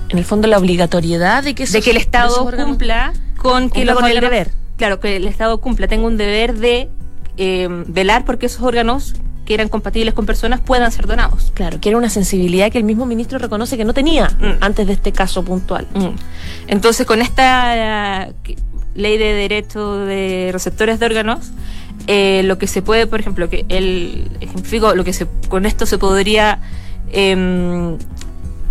En 0.08 0.18
el 0.18 0.24
fondo, 0.24 0.48
la 0.48 0.58
obligatoriedad 0.58 1.42
de 1.44 1.54
que, 1.54 1.66
de 1.66 1.80
que 1.82 1.90
el 1.90 1.96
esos- 1.96 2.06
Estado 2.06 2.28
esos 2.34 2.46
órganos- 2.46 2.66
cumpla 2.68 3.12
con 3.36 3.70
que 3.70 3.84
los 3.84 4.02
el 4.02 4.20
deber. 4.20 4.50
Claro, 4.76 5.00
que 5.00 5.16
el 5.16 5.26
Estado 5.26 5.58
cumpla, 5.60 5.88
tenga 5.88 6.06
un 6.06 6.16
deber 6.16 6.54
de 6.54 6.88
eh, 7.38 7.68
velar 7.88 8.24
porque 8.24 8.46
esos 8.46 8.62
órganos 8.62 9.14
que 9.44 9.54
eran 9.54 9.68
compatibles 9.68 10.12
con 10.14 10.26
personas 10.26 10.60
puedan 10.60 10.90
ser 10.90 11.06
donados. 11.06 11.52
Claro, 11.54 11.80
que 11.80 11.88
era 11.90 11.98
una 11.98 12.10
sensibilidad 12.10 12.70
que 12.72 12.78
el 12.78 12.84
mismo 12.84 13.06
ministro 13.06 13.38
reconoce 13.38 13.76
que 13.76 13.84
no 13.84 13.94
tenía 13.94 14.28
Mm. 14.40 14.58
antes 14.60 14.86
de 14.86 14.92
este 14.94 15.12
caso 15.12 15.44
puntual. 15.44 15.86
Mm. 15.94 16.08
Entonces, 16.66 17.06
con 17.06 17.22
esta 17.22 18.28
ley 18.94 19.18
de 19.18 19.32
derecho 19.34 19.98
de 19.98 20.48
receptores 20.52 20.98
de 20.98 21.06
órganos, 21.06 21.50
eh, 22.08 22.42
lo 22.44 22.58
que 22.58 22.66
se 22.66 22.82
puede, 22.82 23.06
por 23.06 23.20
ejemplo, 23.20 23.48
que 23.48 23.64
el 23.68 24.30
ejemplifico, 24.40 24.94
lo 24.94 25.04
que 25.04 25.12
se, 25.12 25.26
con 25.48 25.64
esto 25.66 25.86
se 25.86 25.98
podría 25.98 26.60
em, 27.12 27.98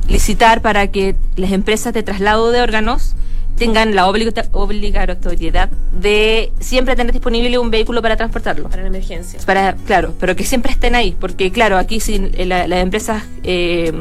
licitar 0.07 0.61
para 0.61 0.87
que 0.87 1.15
las 1.35 1.51
empresas 1.51 1.93
de 1.93 2.03
traslado 2.03 2.51
de 2.51 2.61
órganos 2.61 3.15
tengan 3.57 3.95
la 3.95 4.07
obliga- 4.07 4.45
obligatoriedad 4.51 5.69
de 5.99 6.51
siempre 6.59 6.95
tener 6.95 7.13
disponible 7.13 7.57
un 7.57 7.71
vehículo 7.71 8.01
para 8.01 8.17
transportarlo. 8.17 8.69
Para 8.69 8.81
la 8.83 8.89
emergencia. 8.89 9.39
Para, 9.45 9.75
claro, 9.75 10.13
pero 10.19 10.35
que 10.35 10.43
siempre 10.43 10.71
estén 10.73 10.93
ahí, 10.93 11.15
porque 11.19 11.51
claro, 11.51 11.77
aquí 11.77 11.99
si 11.99 12.19
la- 12.19 12.67
las 12.67 12.79
empresas 12.79 13.23
eh, 13.43 13.93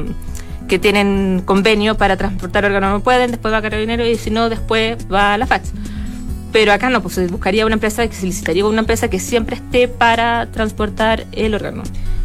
que 0.66 0.78
tienen 0.78 1.42
convenio 1.44 1.96
para 1.96 2.16
transportar 2.16 2.64
órganos 2.64 2.90
no 2.90 3.00
pueden, 3.00 3.30
después 3.30 3.52
va 3.54 3.58
a 3.58 3.62
Carabinero 3.62 4.04
y 4.06 4.16
si 4.16 4.30
no, 4.30 4.48
después 4.48 4.96
va 5.12 5.34
a 5.34 5.38
la 5.38 5.46
FACH. 5.46 5.66
Pero 6.52 6.72
acá 6.72 6.88
no, 6.88 7.02
pues 7.02 7.14
se 7.14 7.26
buscaría 7.26 7.66
una 7.66 7.74
empresa, 7.74 8.06
que 8.06 8.14
se 8.14 8.26
licitaría 8.26 8.64
una 8.64 8.80
empresa 8.80 9.08
que 9.08 9.18
siempre 9.20 9.56
esté 9.56 9.88
para 9.88 10.46
transportar 10.52 11.26
el 11.32 11.54
órgano. 11.54 11.82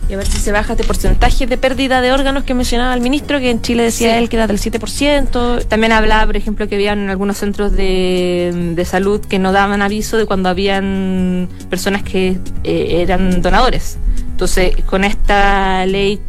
Y 0.09 0.13
a 0.13 0.17
ver 0.17 0.25
si 0.27 0.39
se 0.39 0.51
baja 0.51 0.73
este 0.73 0.83
porcentaje 0.85 1.45
de 1.45 1.55
pérdida 1.57 2.01
de 2.01 2.11
órganos 2.11 2.43
que 2.43 2.55
mencionaba 2.55 2.95
el 2.95 3.01
ministro, 3.01 3.39
que 3.39 3.51
en 3.51 3.61
Chile 3.61 3.83
decía 3.83 4.13
Sí. 4.13 4.17
él 4.17 4.27
que 4.29 4.37
era 4.37 4.47
del 4.47 4.57
7%. 4.57 5.63
También 5.67 5.91
hablaba, 5.91 6.25
por 6.25 6.35
ejemplo, 6.35 6.67
que 6.67 6.75
habían 6.75 7.09
algunos 7.11 7.37
centros 7.37 7.71
de, 7.73 8.73
de 8.75 8.85
salud 8.85 9.21
que 9.21 9.37
no 9.37 9.51
daban 9.51 9.83
aviso 9.83 10.17
de 10.17 10.25
cuando 10.25 10.49
habían 10.49 11.47
personas 11.69 12.01
que 12.01 12.39
eh, 12.63 13.01
eran 13.03 13.43
donadores. 13.43 13.97
Entonces, 14.31 14.75
con 14.87 15.03
esta 15.03 15.85
ley 15.85 16.19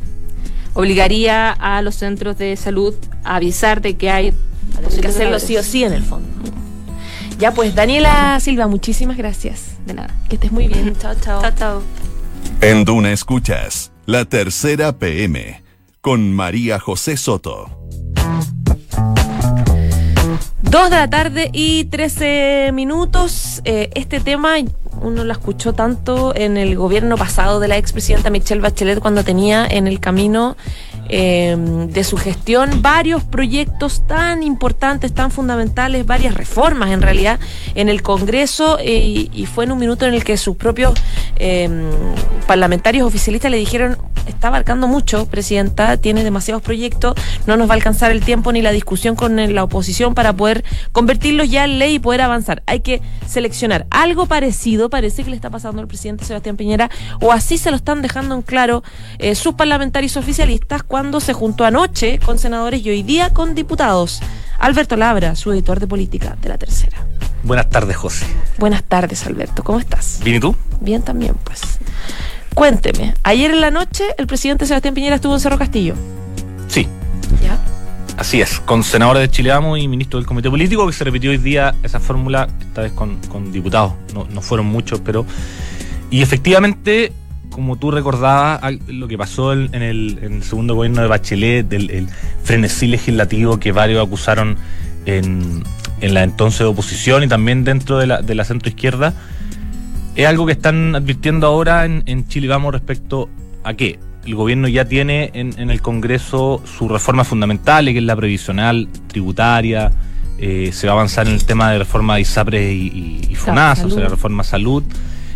obligaría 0.75 1.51
a 1.51 1.81
los 1.81 1.95
centros 1.95 2.37
de 2.37 2.57
salud 2.57 2.95
a 3.25 3.37
avisar 3.37 3.81
de 3.81 3.97
que 3.97 4.11
hay 4.11 4.35
Hay 4.93 5.01
que 5.01 5.09
hacerlo 5.09 5.39
sí 5.41 5.57
o 5.57 5.63
sí 5.63 5.85
en 5.85 5.95
el 5.95 6.03
fondo. 6.03 6.29
Ya 7.39 7.53
pues, 7.55 7.75
Daniela 7.75 8.39
Silva, 8.41 8.67
muchísimas 8.67 9.17
gracias. 9.17 9.69
De 9.87 9.95
nada. 9.95 10.15
Que 10.29 10.35
estés 10.37 10.53
muy 10.53 10.69
bien. 10.69 10.95
chao, 11.01 11.15
chao. 11.15 11.41
Chao, 11.41 11.53
chao. 11.59 11.83
En 12.63 12.85
Duna 12.85 13.11
Escuchas, 13.11 13.91
la 14.05 14.27
tercera 14.27 14.93
PM, 14.93 15.63
con 16.03 16.31
María 16.35 16.79
José 16.79 17.17
Soto. 17.17 17.71
Dos 20.61 20.91
de 20.91 20.97
la 20.97 21.09
tarde 21.09 21.49
y 21.55 21.87
13 21.87 22.73
minutos. 22.75 23.63
Eh, 23.65 23.89
este 23.95 24.21
tema 24.21 24.57
uno 25.01 25.25
lo 25.25 25.33
escuchó 25.33 25.73
tanto 25.73 26.35
en 26.37 26.59
el 26.59 26.77
gobierno 26.77 27.17
pasado 27.17 27.61
de 27.61 27.69
la 27.69 27.79
expresidenta 27.79 28.29
Michelle 28.29 28.61
Bachelet 28.61 29.01
cuando 29.01 29.25
tenía 29.25 29.67
en 29.67 29.87
el 29.87 29.99
camino 29.99 30.59
eh, 31.13 31.57
de 31.89 32.05
su 32.05 32.17
gestión 32.17 32.83
varios 32.83 33.25
proyectos 33.25 34.07
tan 34.07 34.45
importantes, 34.45 35.13
tan 35.13 35.33
fundamentales, 35.33 36.07
varias 36.07 36.35
reformas 36.35 36.91
en 36.91 37.03
realidad 37.03 37.41
en 37.75 37.89
el 37.89 38.03
Congreso 38.03 38.79
eh, 38.79 39.29
y, 39.33 39.47
fue 39.47 39.65
en 39.65 39.73
un 39.73 39.81
minuto 39.81 40.07
en 40.07 40.15
el 40.15 40.23
que 40.23 40.37
sus 40.37 40.57
propios 40.57 40.95
eh, 41.37 41.69
parlamentarios 42.47 43.07
oficialistas 43.07 43.51
le 43.51 43.57
dijeron 43.57 43.99
está 44.27 44.49
abarcando 44.49 44.89
mucho, 44.89 45.27
presidenta, 45.27 45.97
tiene 45.97 46.25
demasiados 46.25 46.63
proyectos, 46.63 47.15
no 47.47 47.57
nos 47.57 47.69
va 47.69 47.75
a 47.75 47.77
alcanzar 47.77 48.11
el 48.11 48.23
tiempo 48.25 48.53
ni 48.53 48.63
la 48.63 48.73
discusión 48.73 49.17
con 49.17 49.39
eh, 49.39 49.51
la 49.51 49.65
oposición 49.65 50.15
para 50.15 50.33
poder 50.33 50.65
convertirlos 50.93 51.51
ya 51.51 51.65
en 51.65 51.79
ley 51.79 51.95
y 51.95 51.99
poder 51.99 52.23
avanzar. 52.23 52.63
Hay 52.67 52.81
que 52.81 53.03
seleccionar 53.27 53.87
algo 53.91 54.27
parecido, 54.27 54.91
parece 54.91 55.25
que 55.25 55.31
le 55.31 55.37
está 55.37 55.51
pasando 55.51 55.81
al 55.81 55.89
presidente 55.89 56.25
Sebastián 56.25 56.57
Piñera, 56.57 56.91
o 57.21 57.33
así 57.33 57.59
se 57.59 57.71
lo 57.71 57.77
están 57.77 58.03
dejando 58.03 58.35
en 58.35 58.43
claro 58.43 58.83
eh, 59.19 59.35
sus 59.35 59.55
parlamentarios 59.55 60.17
oficialistas 60.17 60.83
cuando 60.83 61.00
se 61.21 61.33
juntó 61.33 61.65
anoche 61.65 62.19
con 62.19 62.39
senadores 62.39 62.85
y 62.85 62.91
hoy 62.91 63.03
día 63.03 63.31
con 63.31 63.55
diputados. 63.55 64.21
Alberto 64.59 64.97
Labra, 64.97 65.35
su 65.35 65.51
editor 65.51 65.81
de 65.81 65.87
política 65.87 66.37
de 66.43 66.51
la 66.51 66.59
tercera. 66.59 66.99
Buenas 67.43 67.71
tardes, 67.71 67.97
José. 67.97 68.27
Buenas 68.59 68.85
tardes, 68.85 69.27
Alberto, 69.27 69.65
¿cómo 69.65 69.81
estás? 69.81 70.21
¿Bien 70.23 70.37
y 70.37 70.41
tú? 70.41 70.55
Bien 70.81 71.03
también, 71.03 71.35
pues. 71.43 71.63
Cuénteme, 72.55 73.15
ayer 73.23 73.51
en 73.51 73.63
la 73.63 73.71
noche 73.71 74.05
el 74.19 74.27
presidente 74.27 74.67
Sebastián 74.67 74.93
Piñera 74.95 75.17
estuvo 75.17 75.33
en 75.33 75.41
Cerro 75.41 75.57
Castillo. 75.57 75.95
Sí, 76.69 76.87
¿Ya? 77.43 77.59
así 78.19 78.43
es. 78.43 78.61
Con 78.61 78.85
senadores 78.85 79.23
de 79.23 79.31
Chile 79.31 79.51
Vamos 79.51 79.79
y 79.79 79.89
ministro 79.89 80.21
del 80.21 80.27
Comité 80.27 80.51
Político, 80.51 80.87
que 80.87 80.93
se 80.93 81.03
repitió 81.03 81.31
hoy 81.31 81.39
día 81.39 81.75
esa 81.83 81.99
fórmula, 81.99 82.47
esta 82.61 82.83
vez 82.83 82.93
con, 82.93 83.17
con 83.29 83.51
diputados. 83.51 83.95
No, 84.13 84.27
no 84.31 84.43
fueron 84.43 84.67
muchos, 84.67 85.01
pero. 85.01 85.25
Y 86.11 86.21
efectivamente, 86.21 87.13
como 87.51 87.77
tú 87.77 87.91
recordabas, 87.91 88.61
lo 88.89 89.09
que 89.09 89.19
pasó 89.19 89.53
en, 89.53 89.75
el, 89.75 90.19
en 90.23 90.35
el 90.35 90.43
segundo 90.43 90.75
gobierno 90.75 91.03
de 91.03 91.09
Bachelet, 91.09 91.69
del 91.69 91.91
el 91.91 92.09
frenesí 92.43 92.87
legislativo 92.87 93.59
que 93.59 93.73
varios 93.73 94.07
acusaron 94.07 94.57
en, 95.07 95.63
en 96.01 96.15
la 96.15 96.23
entonces 96.23 96.63
oposición 96.63 97.23
y 97.25 97.29
también 97.29 97.65
dentro 97.65 97.99
de 97.99 98.07
la, 98.07 98.23
de 98.23 98.35
la 98.35 98.45
centro 98.45 98.69
izquierda, 98.69 99.15
es 100.17 100.27
algo 100.27 100.47
que 100.47 100.53
están 100.53 100.95
advirtiendo 100.95 101.47
ahora 101.47 101.85
en, 101.85 102.03
en 102.07 102.27
Chile. 102.27 102.49
Vamos 102.49 102.73
respecto 102.73 103.29
a 103.65 103.75
qué. 103.75 103.99
El 104.25 104.35
gobierno 104.35 104.69
ya 104.69 104.85
tiene 104.85 105.31
en, 105.35 105.59
en 105.59 105.71
el 105.71 105.81
Congreso 105.81 106.63
su 106.65 106.89
reforma 106.89 107.25
fundamental, 107.25 107.87
que 107.87 107.99
es 107.99 108.05
la 108.05 108.17
previsional, 108.17 108.89
tributaria, 109.07 109.91
eh, 110.39 110.71
se 110.73 110.87
va 110.87 110.93
a 110.93 110.97
avanzar 110.97 111.27
en 111.27 111.35
el 111.35 111.45
tema 111.45 111.71
de 111.71 111.79
reforma 111.79 112.17
de 112.17 112.23
ISAPRE 112.23 112.73
y, 112.73 112.87
y, 112.89 113.33
y 113.33 113.35
FONASA, 113.35 113.87
o 113.87 113.91
sea, 113.91 114.01
la 114.01 114.09
reforma 114.09 114.45
salud, 114.45 114.83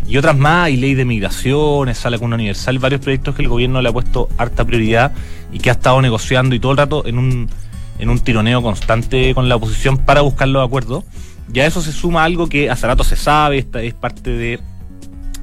y 0.07 0.17
otras 0.17 0.37
más, 0.37 0.69
y 0.69 0.77
ley 0.77 0.93
de 0.93 1.03
migraciones, 1.03 1.97
sala 1.97 2.19
con 2.19 2.31
universal, 2.31 2.77
varios 2.79 3.01
proyectos 3.01 3.35
que 3.35 3.41
el 3.41 3.47
gobierno 3.47 3.81
le 3.81 3.89
ha 3.89 3.93
puesto 3.93 4.29
harta 4.37 4.63
prioridad 4.63 5.11
y 5.51 5.59
que 5.59 5.69
ha 5.69 5.73
estado 5.73 6.01
negociando 6.01 6.53
y 6.53 6.59
todo 6.59 6.73
el 6.73 6.77
rato 6.77 7.05
en 7.07 7.17
un, 7.17 7.49
en 7.97 8.09
un 8.09 8.19
tironeo 8.19 8.61
constante 8.61 9.33
con 9.33 9.49
la 9.49 9.55
oposición 9.55 9.97
para 9.97 10.21
buscar 10.21 10.47
los 10.47 10.65
acuerdos. 10.65 11.03
Y 11.51 11.59
a 11.59 11.65
eso 11.65 11.81
se 11.81 11.91
suma 11.91 12.23
algo 12.23 12.47
que 12.47 12.69
hace 12.69 12.85
rato 12.87 13.03
se 13.03 13.15
sabe, 13.15 13.57
esta 13.57 13.81
es 13.81 13.93
parte 13.93 14.31
de, 14.31 14.59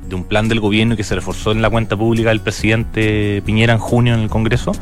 de 0.09 0.15
un 0.15 0.25
plan 0.25 0.49
del 0.49 0.61
gobierno 0.61 0.97
que 0.97 1.05
se 1.05 1.15
reforzó 1.15 1.53
en 1.53 1.63
la 1.63 1.71
cuenta 1.71 1.97
pública 1.97 2.29
del 2.29 2.41
presidente 2.41 3.43
Piñera 3.45 3.73
en 3.73 3.79
junio 3.79 4.15
en 4.15 4.21
el 4.21 4.29
Congreso, 4.29 4.73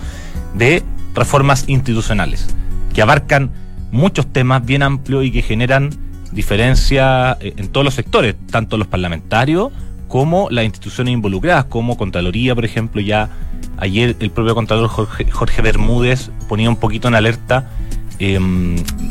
de 0.55 0.83
reformas 1.15 1.65
institucionales, 1.69 2.55
que 2.93 3.03
abarcan 3.03 3.51
muchos 3.93 4.27
temas 4.27 4.65
bien 4.65 4.83
amplios 4.83 5.25
y 5.25 5.33
que 5.33 5.43
generan 5.43 5.91
diferencia 6.33 7.37
eh, 7.41 7.55
en 7.57 7.69
todos 7.69 7.85
los 7.85 7.95
sectores, 7.95 8.35
tanto 8.51 8.77
los 8.77 8.87
parlamentarios 8.87 9.71
como 10.09 10.49
las 10.51 10.65
instituciones 10.65 11.13
involucradas, 11.15 11.67
como 11.67 11.97
Contraloría, 11.97 12.55
por 12.55 12.65
ejemplo, 12.65 13.01
ya 13.01 13.31
ayer 13.79 14.17
el 14.21 14.31
propio 14.31 14.55
Contralor 14.55 14.89
Jorge, 14.89 15.31
Jorge 15.31 15.63
Bermúdez 15.63 16.31
ponía 16.49 16.69
un 16.69 16.77
poquito 16.77 17.07
en 17.09 17.15
alerta 17.15 17.71
eh, 18.19 18.39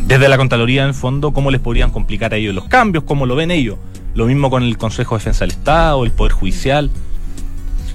desde 0.08 0.28
la 0.28 0.38
Contraloría 0.38 0.82
en 0.84 0.90
el 0.90 0.94
fondo 0.94 1.32
cómo 1.32 1.52
les 1.52 1.62
podrían 1.62 1.90
complicar 1.92 2.34
a 2.34 2.38
ellos 2.38 2.54
los 2.54 2.66
cambios, 2.66 3.06
cómo 3.06 3.26
lo 3.26 3.36
ven 3.36 3.50
ellos. 3.52 3.78
Lo 4.14 4.26
mismo 4.26 4.50
con 4.50 4.64
el 4.64 4.78
Consejo 4.78 5.16
de 5.16 5.20
Defensa 5.20 5.46
del 5.46 5.52
Estado, 5.52 6.04
el 6.04 6.12
Poder 6.12 6.34
Judicial. 6.34 6.90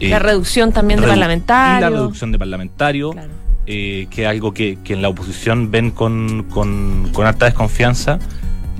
eh, 0.00 0.08
la 0.08 0.18
reducción 0.18 0.72
también 0.72 1.00
de 1.00 1.06
parlamentarios. 1.06 1.90
La 1.90 1.96
reducción 1.96 2.32
de 2.32 2.38
parlamentarios, 2.38 3.12
Claro. 3.12 3.30
eh, 3.66 4.06
que 4.10 4.22
es 4.22 4.28
algo 4.28 4.54
que, 4.54 4.78
que 4.82 4.94
en 4.94 5.02
la 5.02 5.08
oposición 5.08 5.70
ven 5.70 5.90
con, 5.90 6.44
con, 6.50 7.10
con 7.12 7.26
alta 7.26 7.44
desconfianza 7.46 8.18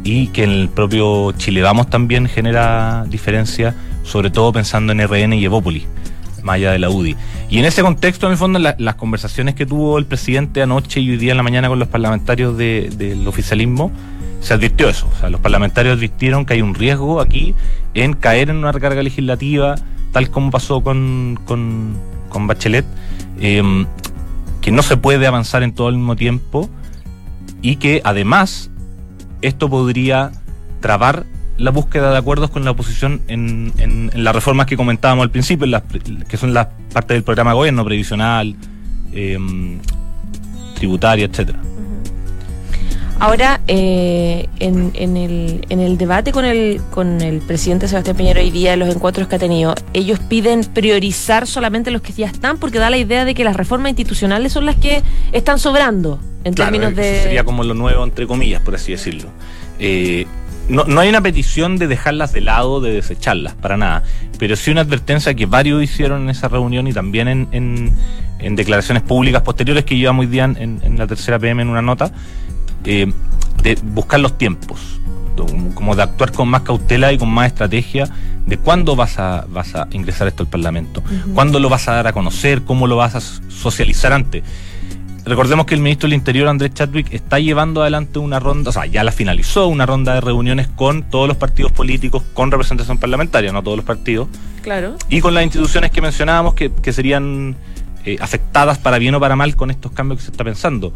y 0.04 0.28
que 0.28 0.44
en 0.44 0.50
el 0.50 0.68
propio 0.68 1.32
Chile 1.32 1.62
Vamos 1.62 1.88
también 1.90 2.28
genera 2.28 3.04
diferencia, 3.08 3.74
sobre 4.04 4.30
todo 4.30 4.52
pensando 4.52 4.92
en 4.92 5.00
RN 5.00 5.32
y 5.32 5.44
Evópolis, 5.44 5.84
más 6.42 6.56
allá 6.56 6.72
de 6.72 6.78
la 6.78 6.90
UDI. 6.90 7.16
Y 7.48 7.58
en 7.58 7.64
ese 7.64 7.82
contexto, 7.82 8.26
en 8.26 8.32
el 8.32 8.38
fondo, 8.38 8.58
la- 8.58 8.76
las 8.78 8.96
conversaciones 8.96 9.54
que 9.54 9.64
tuvo 9.66 9.96
el 9.98 10.04
presidente 10.04 10.60
anoche 10.62 11.00
y 11.00 11.10
hoy 11.10 11.16
día 11.16 11.30
en 11.30 11.38
la 11.38 11.42
mañana 11.42 11.68
con 11.68 11.78
los 11.78 11.88
parlamentarios 11.88 12.56
de- 12.58 12.90
del 12.96 13.26
oficialismo, 13.26 13.90
se 14.40 14.52
advirtió 14.52 14.90
eso. 14.90 15.08
O 15.16 15.18
sea, 15.18 15.30
los 15.30 15.40
parlamentarios 15.40 15.96
advirtieron 15.96 16.44
que 16.44 16.52
hay 16.52 16.60
un 16.62 16.74
riesgo 16.74 17.20
aquí 17.22 17.54
en 17.94 18.12
caer 18.12 18.50
en 18.50 18.56
una 18.56 18.72
recarga 18.72 19.02
legislativa, 19.02 19.76
tal 20.12 20.28
como 20.30 20.50
pasó 20.50 20.82
con, 20.82 21.38
con, 21.46 21.96
con 22.28 22.46
Bachelet, 22.46 22.84
eh, 23.40 23.62
que 24.60 24.70
no 24.70 24.82
se 24.82 24.98
puede 24.98 25.26
avanzar 25.26 25.62
en 25.62 25.72
todo 25.72 25.88
al 25.88 25.96
mismo 25.96 26.14
tiempo 26.14 26.68
y 27.62 27.76
que 27.76 28.02
además 28.04 28.70
esto 29.46 29.68
podría 29.68 30.30
trabar 30.80 31.24
la 31.56 31.70
búsqueda 31.70 32.10
de 32.10 32.18
acuerdos 32.18 32.50
con 32.50 32.64
la 32.64 32.72
oposición 32.72 33.20
en, 33.28 33.72
en- 33.78 34.10
las 34.24 34.34
reformas 34.34 34.66
que 34.66 34.76
comentábamos 34.76 35.22
al 35.22 35.30
principio, 35.30 35.64
en 35.64 35.70
las 35.70 35.82
que 36.28 36.36
son 36.36 36.52
las 36.52 36.66
partes 36.92 37.14
del 37.14 37.22
programa 37.22 37.50
de 37.52 37.56
gobierno, 37.56 37.84
previsional, 37.84 38.56
eh, 39.12 39.38
tributaria, 40.74 41.26
etcétera. 41.26 41.60
Ahora, 43.20 43.60
eh, 43.68 44.48
en, 44.58 44.90
en 44.94 45.16
el, 45.16 45.64
en 45.68 45.78
el 45.78 45.96
debate 45.96 46.32
con 46.32 46.44
el, 46.44 46.80
con 46.90 47.20
el 47.20 47.38
presidente 47.38 47.86
Sebastián 47.86 48.16
Piñera 48.16 48.40
hoy 48.40 48.50
día, 48.50 48.74
los 48.76 48.92
encuentros 48.92 49.28
que 49.28 49.36
ha 49.36 49.38
tenido, 49.38 49.74
ellos 49.92 50.18
piden 50.18 50.62
priorizar 50.64 51.46
solamente 51.46 51.92
los 51.92 52.02
que 52.02 52.12
ya 52.12 52.26
están, 52.26 52.58
porque 52.58 52.80
da 52.80 52.90
la 52.90 52.96
idea 52.98 53.24
de 53.24 53.34
que 53.34 53.44
las 53.44 53.56
reformas 53.56 53.90
institucionales 53.90 54.52
son 54.52 54.66
las 54.66 54.74
que 54.76 55.02
están 55.30 55.60
sobrando 55.60 56.18
en 56.44 56.54
Claro, 56.54 56.72
términos 56.72 56.92
eso 56.92 57.00
de... 57.00 57.22
sería 57.22 57.44
como 57.44 57.64
lo 57.64 57.74
nuevo, 57.74 58.04
entre 58.04 58.26
comillas, 58.26 58.60
por 58.60 58.74
así 58.74 58.92
decirlo. 58.92 59.28
Eh, 59.78 60.26
no, 60.68 60.84
no 60.84 61.00
hay 61.00 61.08
una 61.08 61.20
petición 61.20 61.76
de 61.76 61.86
dejarlas 61.86 62.32
de 62.32 62.40
lado, 62.40 62.80
de 62.80 62.92
desecharlas, 62.92 63.54
para 63.54 63.76
nada. 63.76 64.02
Pero 64.38 64.56
sí 64.56 64.70
una 64.70 64.82
advertencia 64.82 65.34
que 65.34 65.46
varios 65.46 65.82
hicieron 65.82 66.22
en 66.22 66.30
esa 66.30 66.48
reunión 66.48 66.86
y 66.86 66.92
también 66.92 67.28
en, 67.28 67.48
en, 67.52 67.92
en 68.38 68.56
declaraciones 68.56 69.02
públicas 69.02 69.42
posteriores 69.42 69.84
que 69.84 69.96
llevamos 69.96 70.24
hoy 70.24 70.30
día 70.30 70.44
en, 70.44 70.80
en 70.82 70.98
la 70.98 71.06
tercera 71.06 71.38
PM 71.38 71.62
en 71.62 71.68
una 71.68 71.82
nota, 71.82 72.12
eh, 72.84 73.10
de 73.62 73.78
buscar 73.82 74.20
los 74.20 74.36
tiempos, 74.36 75.00
como 75.74 75.96
de 75.96 76.02
actuar 76.02 76.32
con 76.32 76.48
más 76.48 76.62
cautela 76.62 77.12
y 77.12 77.18
con 77.18 77.30
más 77.30 77.46
estrategia 77.46 78.08
de 78.46 78.58
cuándo 78.58 78.94
vas 78.94 79.18
a, 79.18 79.46
vas 79.48 79.74
a 79.74 79.88
ingresar 79.92 80.28
esto 80.28 80.42
al 80.42 80.50
Parlamento, 80.50 81.02
cuándo 81.34 81.58
lo 81.60 81.70
vas 81.70 81.88
a 81.88 81.92
dar 81.92 82.06
a 82.06 82.12
conocer, 82.12 82.62
cómo 82.62 82.86
lo 82.86 82.96
vas 82.96 83.14
a 83.14 83.20
socializar 83.20 84.12
antes. 84.12 84.42
Recordemos 85.26 85.64
que 85.64 85.74
el 85.74 85.80
ministro 85.80 86.06
del 86.06 86.18
Interior, 86.18 86.48
Andrés 86.48 86.74
Chadwick, 86.74 87.12
está 87.12 87.38
llevando 87.38 87.80
adelante 87.80 88.18
una 88.18 88.40
ronda, 88.40 88.70
o 88.70 88.72
sea, 88.72 88.84
ya 88.84 89.02
la 89.02 89.10
finalizó, 89.10 89.68
una 89.68 89.86
ronda 89.86 90.14
de 90.14 90.20
reuniones 90.20 90.68
con 90.68 91.02
todos 91.04 91.26
los 91.26 91.36
partidos 91.38 91.72
políticos 91.72 92.22
con 92.34 92.50
representación 92.50 92.98
parlamentaria, 92.98 93.50
no 93.50 93.62
todos 93.62 93.78
los 93.78 93.86
partidos. 93.86 94.28
Claro. 94.62 94.96
Y 95.08 95.20
con 95.20 95.32
las 95.32 95.44
instituciones 95.44 95.90
que 95.90 96.02
mencionábamos 96.02 96.54
que, 96.54 96.70
que 96.70 96.92
serían 96.92 97.56
eh, 98.04 98.18
afectadas 98.20 98.76
para 98.76 98.98
bien 98.98 99.14
o 99.14 99.20
para 99.20 99.34
mal 99.34 99.56
con 99.56 99.70
estos 99.70 99.92
cambios 99.92 100.18
que 100.18 100.26
se 100.26 100.30
está 100.30 100.44
pensando. 100.44 100.92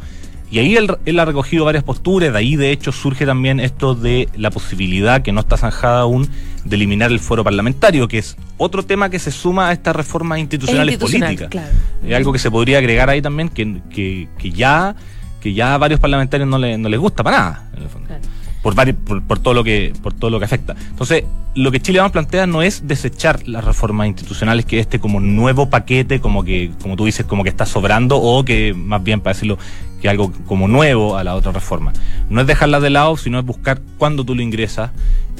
Y 0.50 0.58
ahí 0.60 0.76
él, 0.76 0.96
él, 1.04 1.18
ha 1.18 1.24
recogido 1.24 1.64
varias 1.64 1.84
posturas, 1.84 2.32
de 2.32 2.38
ahí 2.38 2.56
de 2.56 2.72
hecho 2.72 2.90
surge 2.90 3.26
también 3.26 3.60
esto 3.60 3.94
de 3.94 4.28
la 4.34 4.50
posibilidad, 4.50 5.20
que 5.20 5.30
no 5.30 5.40
está 5.40 5.56
zanjada 5.56 6.00
aún, 6.00 6.28
de 6.64 6.76
eliminar 6.76 7.10
el 7.10 7.20
foro 7.20 7.44
parlamentario, 7.44 8.08
que 8.08 8.18
es 8.18 8.36
otro 8.56 8.82
tema 8.82 9.10
que 9.10 9.18
se 9.18 9.30
suma 9.30 9.68
a 9.68 9.72
estas 9.72 9.94
reformas 9.94 10.38
institucionales 10.38 10.94
Institucional, 10.94 11.36
políticas. 11.36 11.50
claro. 11.50 11.76
Es 12.06 12.16
algo 12.16 12.32
que 12.32 12.38
se 12.38 12.50
podría 12.50 12.78
agregar 12.78 13.10
ahí 13.10 13.20
también, 13.20 13.50
que, 13.50 13.80
que, 13.90 14.28
que 14.38 14.50
ya 14.50 14.96
que 15.40 15.54
ya 15.54 15.74
a 15.74 15.78
varios 15.78 16.00
parlamentarios 16.00 16.48
no, 16.48 16.58
le, 16.58 16.78
no 16.78 16.88
les 16.88 16.98
gusta 16.98 17.22
para 17.22 17.38
nada, 17.38 17.70
en 17.76 17.82
el 17.82 17.88
fondo. 17.88 18.08
Claro. 18.08 18.22
Por, 18.62 18.74
vari- 18.74 18.94
por, 18.94 19.22
por 19.22 19.38
todo 19.38 19.54
lo 19.54 19.62
que 19.62 19.92
por 20.02 20.12
todo 20.12 20.30
lo 20.30 20.38
que 20.40 20.44
afecta. 20.44 20.74
Entonces, 20.90 21.24
lo 21.54 21.70
que 21.70 21.80
Chile 21.80 22.00
Vamos 22.00 22.12
plantea 22.12 22.46
no 22.46 22.60
es 22.60 22.88
desechar 22.88 23.46
las 23.46 23.64
reformas 23.64 24.08
institucionales 24.08 24.64
que 24.64 24.80
este 24.80 24.98
como 24.98 25.20
nuevo 25.20 25.70
paquete, 25.70 26.20
como 26.20 26.42
que, 26.42 26.72
como 26.82 26.96
tú 26.96 27.04
dices, 27.04 27.24
como 27.24 27.44
que 27.44 27.50
está 27.50 27.66
sobrando, 27.66 28.16
o 28.16 28.44
que 28.44 28.74
más 28.74 29.02
bien 29.02 29.20
para 29.20 29.34
decirlo, 29.34 29.58
que 30.02 30.08
algo 30.08 30.32
como 30.46 30.66
nuevo 30.68 31.16
a 31.16 31.24
la 31.24 31.34
otra 31.34 31.52
reforma. 31.52 31.92
No 32.30 32.40
es 32.40 32.46
dejarla 32.46 32.80
de 32.80 32.90
lado, 32.90 33.16
sino 33.16 33.38
es 33.38 33.44
buscar 33.44 33.80
cuándo 33.96 34.24
tú 34.24 34.34
lo 34.34 34.42
ingresas, 34.42 34.90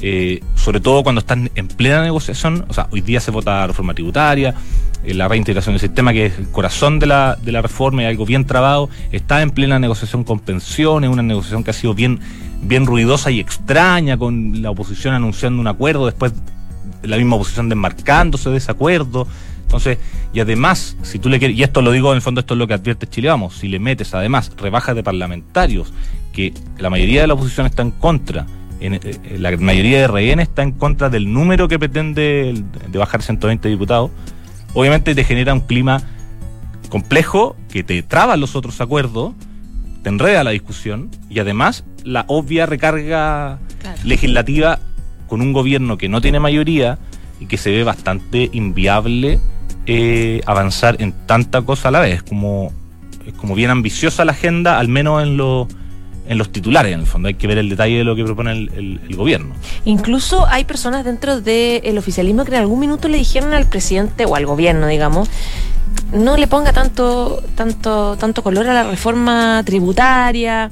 eh, 0.01 0.41
sobre 0.55 0.79
todo 0.79 1.03
cuando 1.03 1.19
están 1.19 1.51
en 1.55 1.67
plena 1.67 2.01
negociación. 2.01 2.65
O 2.69 2.73
sea, 2.73 2.87
hoy 2.91 3.01
día 3.01 3.19
se 3.19 3.31
vota 3.31 3.59
la 3.59 3.67
reforma 3.67 3.93
tributaria, 3.93 4.55
eh, 5.03 5.13
la 5.13 5.27
reintegración 5.27 5.73
del 5.75 5.81
sistema, 5.81 6.11
que 6.11 6.25
es 6.27 6.37
el 6.37 6.49
corazón 6.49 6.99
de 6.99 7.05
la, 7.05 7.37
de 7.41 7.51
la 7.51 7.61
reforma 7.61 8.03
y 8.03 8.05
algo 8.05 8.25
bien 8.25 8.45
trabado, 8.45 8.89
está 9.11 9.41
en 9.41 9.51
plena 9.51 9.79
negociación 9.79 10.23
con 10.25 10.39
pensiones, 10.39 11.09
una 11.09 11.23
negociación 11.23 11.63
que 11.63 11.71
ha 11.71 11.73
sido 11.73 11.93
bien, 11.93 12.19
bien 12.61 12.85
ruidosa 12.85 13.31
y 13.31 13.39
extraña, 13.39 14.17
con 14.17 14.61
la 14.61 14.71
oposición 14.71 15.13
anunciando 15.13 15.61
un 15.61 15.67
acuerdo, 15.67 16.05
después 16.05 16.33
la 17.03 17.17
misma 17.17 17.35
oposición 17.35 17.69
desmarcándose 17.69 18.49
de 18.49 18.57
ese 18.57 18.71
acuerdo. 18.71 19.27
Entonces, 19.61 19.99
y 20.33 20.39
además, 20.39 20.97
si 21.03 21.19
tú 21.19 21.29
le 21.29 21.39
quieres, 21.39 21.57
y 21.57 21.63
esto 21.63 21.81
lo 21.81 21.91
digo 21.91 22.11
en 22.11 22.15
el 22.15 22.21
fondo, 22.21 22.41
esto 22.41 22.55
es 22.55 22.57
lo 22.57 22.67
que 22.67 22.73
advierte 22.73 23.07
Chile 23.07 23.29
Vamos, 23.29 23.55
si 23.55 23.67
le 23.67 23.79
metes 23.79 24.13
además 24.13 24.51
rebajas 24.57 24.95
de 24.95 25.03
parlamentarios, 25.03 25.93
que 26.33 26.53
la 26.77 26.89
mayoría 26.89 27.21
de 27.21 27.27
la 27.27 27.35
oposición 27.35 27.65
está 27.65 27.83
en 27.83 27.91
contra, 27.91 28.47
en, 28.79 28.95
eh, 28.95 29.01
la 29.37 29.55
mayoría 29.57 29.99
de 29.99 30.07
RN 30.07 30.41
está 30.41 30.63
en 30.63 30.71
contra 30.71 31.09
del 31.09 31.31
número 31.31 31.67
que 31.67 31.77
pretende 31.77 32.63
de 32.87 32.97
bajar 32.97 33.21
120 33.21 33.69
diputados, 33.69 34.11
obviamente 34.73 35.13
te 35.13 35.23
genera 35.23 35.53
un 35.53 35.61
clima 35.61 36.01
complejo 36.89 37.55
que 37.69 37.83
te 37.83 38.01
traba 38.01 38.37
los 38.37 38.55
otros 38.55 38.81
acuerdos, 38.81 39.33
te 40.01 40.09
enreda 40.09 40.43
la 40.43 40.51
discusión 40.51 41.11
y 41.29 41.39
además 41.39 41.83
la 42.03 42.25
obvia 42.27 42.65
recarga 42.65 43.59
Claro. 43.79 43.99
legislativa 44.03 44.79
con 45.27 45.41
un 45.41 45.53
gobierno 45.53 45.97
que 45.97 46.09
no 46.09 46.19
tiene 46.21 46.39
mayoría 46.39 46.97
y 47.39 47.45
que 47.45 47.57
se 47.57 47.71
ve 47.71 47.83
bastante 47.83 48.49
inviable 48.51 49.39
eh, 49.85 50.41
avanzar 50.45 50.97
en 50.99 51.13
tanta 51.25 51.61
cosa 51.61 51.87
a 51.87 51.91
la 51.91 51.99
vez. 52.01 52.21
Como, 52.23 52.73
es 53.25 53.33
como 53.33 53.55
bien 53.55 53.69
ambiciosa 53.69 54.25
la 54.25 54.33
agenda, 54.33 54.77
al 54.79 54.87
menos 54.89 55.23
en, 55.23 55.37
lo- 55.37 55.67
en 56.27 56.37
los 56.37 56.51
titulares, 56.51 56.93
en 56.93 56.99
el 56.99 57.05
fondo. 57.05 57.27
Hay 57.29 57.35
que 57.35 57.47
ver 57.47 57.57
el 57.57 57.69
detalle 57.69 57.97
de 57.99 58.03
lo 58.03 58.15
que 58.15 58.23
propone 58.25 58.51
el, 58.51 58.71
el- 58.75 58.99
el 59.07 59.15
gobierno. 59.15 59.53
Incluso 59.85 60.45
hay 60.47 60.65
personas 60.65 61.05
dentro 61.05 61.39
del 61.41 61.97
oficialismo 61.97 62.43
que 62.43 62.51
en 62.51 62.61
algún 62.61 62.79
minuto 62.79 63.07
le 63.07 63.17
dijeron 63.17 63.53
al 63.53 63.65
presidente 63.65 64.25
o 64.25 64.35
al 64.35 64.45
gobierno, 64.45 64.87
digamos, 64.87 65.29
no 66.13 66.37
le 66.37 66.47
ponga 66.47 66.73
tanto, 66.73 67.41
tanto, 67.55 68.15
tanto 68.17 68.43
color 68.43 68.67
a 68.67 68.73
la 68.73 68.83
reforma 68.83 69.63
tributaria. 69.65 70.69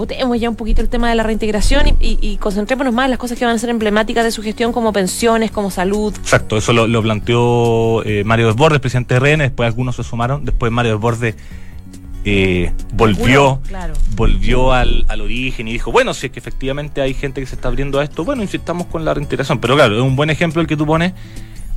Votemos 0.00 0.40
ya 0.40 0.48
un 0.48 0.56
poquito 0.56 0.80
el 0.80 0.88
tema 0.88 1.10
de 1.10 1.14
la 1.14 1.22
reintegración 1.22 1.88
y, 1.88 1.90
y- 2.00 2.18
y 2.22 2.36
concentrémonos 2.38 2.94
más 2.94 3.04
en 3.04 3.10
las 3.10 3.18
cosas 3.18 3.38
que 3.38 3.44
van 3.44 3.54
a 3.54 3.58
ser 3.58 3.68
emblemáticas 3.68 4.24
de 4.24 4.30
su 4.30 4.42
gestión, 4.42 4.72
como 4.72 4.92
pensiones, 4.94 5.50
como 5.50 5.70
salud. 5.70 6.14
Exacto, 6.16 6.56
eso 6.56 6.72
lo, 6.72 6.86
lo 6.86 7.02
planteó 7.02 8.02
eh, 8.04 8.24
Mario 8.24 8.46
Desbordes, 8.46 8.80
presidente 8.80 9.12
de 9.12 9.20
RN, 9.20 9.38
después 9.42 9.66
algunos 9.66 9.96
se 9.96 10.02
sumaron, 10.02 10.44
después 10.46 10.72
Mario 10.72 10.92
Desbordes 10.92 11.34
eh, 12.24 12.72
volvió, 12.92 13.52
Uno, 13.54 13.62
claro. 13.66 13.94
volvió 14.16 14.72
al, 14.72 15.04
al 15.08 15.20
origen 15.20 15.68
y 15.68 15.72
dijo, 15.72 15.90
bueno, 15.92 16.12
si 16.14 16.26
es 16.26 16.32
que 16.32 16.38
efectivamente 16.38 17.00
hay 17.00 17.14
gente 17.14 17.40
que 17.40 17.46
se 17.46 17.54
está 17.54 17.68
abriendo 17.68 17.98
a 18.00 18.04
esto, 18.04 18.24
bueno, 18.24 18.42
insistamos 18.42 18.86
con 18.86 19.04
la 19.04 19.14
reintegración. 19.14 19.58
Pero 19.58 19.74
claro, 19.74 19.96
es 19.96 20.02
un 20.02 20.16
buen 20.16 20.30
ejemplo 20.30 20.60
el 20.60 20.66
que 20.68 20.76
tú 20.76 20.86
pones 20.86 21.12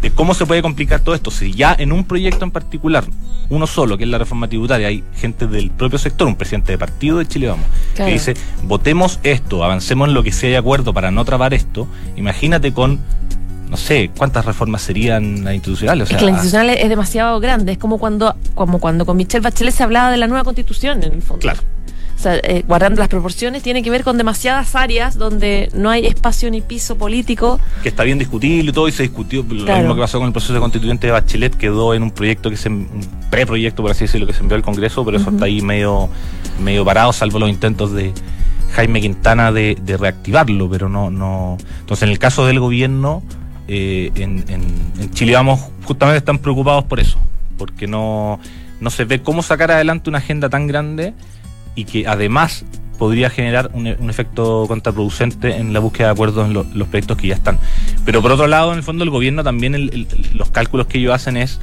de 0.03 0.11
cómo 0.11 0.33
se 0.33 0.45
puede 0.45 0.61
complicar 0.61 0.99
todo 0.99 1.15
esto. 1.15 1.31
Si 1.31 1.53
ya 1.53 1.73
en 1.79 1.93
un 1.93 2.03
proyecto 2.03 2.43
en 2.43 2.51
particular, 2.51 3.05
uno 3.49 3.65
solo, 3.65 3.97
que 3.97 4.03
es 4.03 4.09
la 4.09 4.17
reforma 4.17 4.49
tributaria, 4.49 4.89
hay 4.89 5.01
gente 5.15 5.47
del 5.47 5.71
propio 5.71 5.97
sector, 5.97 6.27
un 6.27 6.35
presidente 6.35 6.73
de 6.73 6.77
partido 6.77 7.17
de 7.17 7.25
Chile 7.25 7.47
Vamos, 7.47 7.65
Claro. 7.95 8.09
que 8.09 8.13
dice, 8.13 8.33
votemos 8.63 9.19
esto, 9.23 9.63
avancemos 9.63 10.09
en 10.09 10.13
lo 10.13 10.21
que 10.21 10.33
sea 10.33 10.49
de 10.49 10.57
acuerdo 10.57 10.93
para 10.93 11.09
no 11.09 11.23
trabar 11.23 11.53
esto, 11.53 11.87
imagínate 12.17 12.73
con, 12.73 12.99
no 13.69 13.77
sé, 13.77 14.11
cuántas 14.17 14.43
reformas 14.45 14.81
serían 14.81 15.45
las 15.45 15.53
institucionales. 15.53 16.03
O 16.03 16.07
sea, 16.09 16.17
es 16.17 16.19
que 16.19 16.25
la 16.25 16.31
institucional 16.31 16.69
es, 16.69 16.83
es 16.83 16.89
demasiado 16.89 17.39
grande, 17.39 17.71
es 17.71 17.77
como 17.77 17.97
cuando, 17.97 18.35
como 18.55 18.79
cuando 18.79 19.05
con 19.05 19.15
Michelle 19.15 19.41
Bachelet 19.41 19.73
se 19.73 19.83
hablaba 19.83 20.11
de 20.11 20.17
la 20.17 20.27
nueva 20.27 20.43
constitución, 20.43 21.01
en 21.01 21.13
el 21.13 21.21
fondo. 21.21 21.39
Claro. 21.39 21.61
Sea, 22.23 22.35
eh, 22.41 22.63
guardando 22.67 22.99
las 22.99 23.09
proporciones, 23.09 23.63
tiene 23.63 23.83
que 23.83 23.89
ver 23.89 24.03
con 24.03 24.17
demasiadas 24.17 24.75
áreas 24.75 25.17
donde 25.17 25.69
no 25.73 25.89
hay 25.89 26.05
espacio 26.05 26.49
ni 26.49 26.61
piso 26.61 26.97
político. 26.97 27.59
que 27.81 27.89
está 27.89 28.03
bien 28.03 28.17
discutible 28.17 28.69
y 28.69 28.73
todo, 28.73 28.87
y 28.87 28.91
se 28.93 29.03
discutió 29.03 29.43
lo 29.43 29.65
mismo 29.79 29.93
que 29.95 30.01
pasó 30.01 30.19
con 30.19 30.27
el 30.27 30.31
proceso 30.33 30.57
constituyente 30.59 31.07
de 31.07 31.11
Bachelet, 31.13 31.55
quedó 31.55 31.93
en 31.93 32.01
un 32.03 32.11
proyecto 32.11 32.49
que 32.49 32.55
se, 32.57 32.69
un 32.69 32.87
preproyecto, 33.29 33.81
por 33.81 33.91
así 33.91 34.05
decirlo, 34.05 34.25
que 34.25 34.33
se 34.33 34.39
envió 34.39 34.55
al 34.55 34.63
Congreso, 34.63 35.03
pero 35.03 35.17
eso 35.17 35.29
está 35.31 35.45
ahí 35.45 35.61
medio, 35.61 36.07
medio 36.61 36.85
parado, 36.85 37.11
salvo 37.13 37.39
los 37.39 37.49
intentos 37.49 37.91
de 37.91 38.13
Jaime 38.73 39.01
Quintana 39.01 39.51
de, 39.51 39.77
de 39.81 39.97
reactivarlo, 39.97 40.69
pero 40.69 40.87
no, 40.89 41.11
no. 41.11 41.57
Entonces, 41.81 42.03
en 42.03 42.09
el 42.09 42.19
caso 42.19 42.45
del 42.45 42.59
gobierno, 42.59 43.21
eh, 43.67 44.11
en, 44.15 44.45
en- 44.47 45.01
en 45.01 45.11
Chile 45.11 45.33
vamos, 45.33 45.59
justamente 45.83 46.17
están 46.19 46.37
preocupados 46.39 46.85
por 46.85 46.99
eso, 46.99 47.17
porque 47.57 47.85
no, 47.85 48.39
no 48.79 48.89
se 48.89 49.03
ve 49.05 49.21
cómo 49.21 49.43
sacar 49.43 49.71
adelante 49.71 50.09
una 50.09 50.19
agenda 50.19 50.49
tan 50.49 50.67
grande 50.67 51.13
y 51.75 51.85
que 51.85 52.07
además 52.07 52.65
podría 52.97 53.29
generar 53.29 53.71
un, 53.73 53.87
un 53.99 54.09
efecto 54.09 54.65
contraproducente 54.67 55.55
en 55.57 55.73
la 55.73 55.79
búsqueda 55.79 56.07
de 56.07 56.13
acuerdos 56.13 56.45
en 56.45 56.53
lo- 56.53 56.65
los 56.73 56.87
proyectos 56.87 57.17
que 57.17 57.27
ya 57.27 57.33
están. 57.35 57.57
Pero 58.05 58.21
por 58.21 58.31
otro 58.31 58.47
lado, 58.47 58.71
en 58.71 58.77
el 58.77 58.83
fondo, 58.83 59.03
el 59.03 59.09
gobierno 59.09 59.43
también, 59.43 59.75
el- 59.75 59.89
el- 59.93 60.07
los 60.37 60.49
cálculos 60.51 60.87
que 60.87 60.99
ellos 60.99 61.13
hacen 61.13 61.37
es 61.37 61.59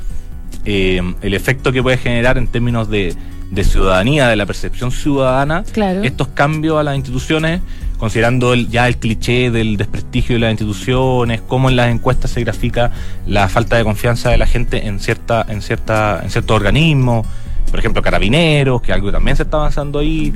eh, 0.66 1.00
el 1.22 1.34
efecto 1.34 1.72
que 1.72 1.82
puede 1.82 1.96
generar 1.96 2.36
en 2.36 2.46
términos 2.48 2.90
de, 2.90 3.14
de 3.50 3.64
ciudadanía, 3.64 4.28
de 4.28 4.36
la 4.36 4.44
percepción 4.46 4.90
ciudadana, 4.90 5.64
Claro. 5.72 6.02
estos 6.02 6.28
cambios 6.28 6.78
a 6.78 6.82
las 6.82 6.96
instituciones, 6.96 7.60
considerando 7.98 8.52
el- 8.52 8.68
ya 8.68 8.86
el 8.88 8.96
cliché 8.98 9.50
del 9.50 9.76
desprestigio 9.76 10.34
de 10.36 10.40
las 10.40 10.50
instituciones, 10.50 11.40
cómo 11.46 11.70
en 11.70 11.76
las 11.76 11.90
encuestas 11.90 12.32
se 12.32 12.40
grafica 12.42 12.90
la 13.26 13.48
falta 13.48 13.76
de 13.76 13.84
confianza 13.84 14.30
de 14.30 14.36
la 14.38 14.46
gente 14.46 14.86
en 14.86 14.98
cierta, 15.00 15.46
en 15.48 15.62
cierta, 15.62 16.20
en 16.22 16.30
ciertos 16.30 16.56
organismos, 16.56 17.26
por 17.70 17.78
ejemplo, 17.78 18.02
carabineros, 18.02 18.82
que 18.82 18.92
algo 18.92 19.10
también 19.12 19.36
se 19.36 19.44
está 19.44 19.56
avanzando 19.58 19.98
ahí, 20.00 20.32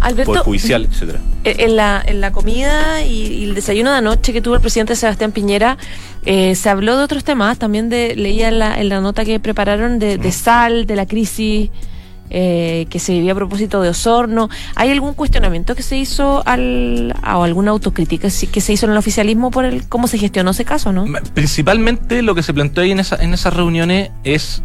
Alberto, 0.00 0.32
poder 0.32 0.42
judicial, 0.42 0.84
etcétera. 0.90 1.20
en 1.44 1.76
la, 1.76 2.02
en 2.04 2.20
la 2.20 2.32
comida 2.32 3.02
y, 3.04 3.26
y 3.28 3.44
el 3.44 3.54
desayuno 3.54 3.92
de 3.92 3.98
anoche 3.98 4.32
que 4.32 4.40
tuvo 4.42 4.56
el 4.56 4.60
presidente 4.60 4.96
Sebastián 4.96 5.30
Piñera, 5.32 5.78
eh, 6.24 6.54
se 6.56 6.68
habló 6.68 6.96
de 6.98 7.04
otros 7.04 7.22
temas, 7.24 7.58
también 7.58 7.88
de, 7.88 8.16
leía 8.16 8.48
en 8.48 8.58
la, 8.58 8.80
en 8.80 8.88
la 8.88 9.00
nota 9.00 9.24
que 9.24 9.38
prepararon 9.38 9.98
de, 10.00 10.18
de 10.18 10.32
sal, 10.32 10.86
de 10.86 10.96
la 10.96 11.06
crisis 11.06 11.70
eh, 12.34 12.86
que 12.88 12.98
se 12.98 13.12
vivía 13.12 13.32
a 13.32 13.34
propósito 13.34 13.80
de 13.82 13.90
Osorno. 13.90 14.48
¿Hay 14.74 14.90
algún 14.90 15.12
cuestionamiento 15.14 15.74
que 15.76 15.82
se 15.82 15.96
hizo 15.98 16.42
al, 16.46 17.14
o 17.22 17.42
alguna 17.44 17.70
autocrítica 17.72 18.28
que 18.50 18.60
se 18.60 18.72
hizo 18.72 18.86
en 18.86 18.92
el 18.92 18.98
oficialismo 18.98 19.50
por 19.50 19.64
el 19.66 19.86
cómo 19.88 20.08
se 20.08 20.16
gestionó 20.18 20.50
ese 20.52 20.64
caso, 20.64 20.92
no? 20.92 21.04
Principalmente 21.34 22.22
lo 22.22 22.34
que 22.34 22.42
se 22.42 22.54
planteó 22.54 22.82
ahí 22.82 22.90
en, 22.90 23.00
esa- 23.00 23.22
en 23.22 23.34
esas 23.34 23.54
reuniones 23.54 24.10
es 24.24 24.62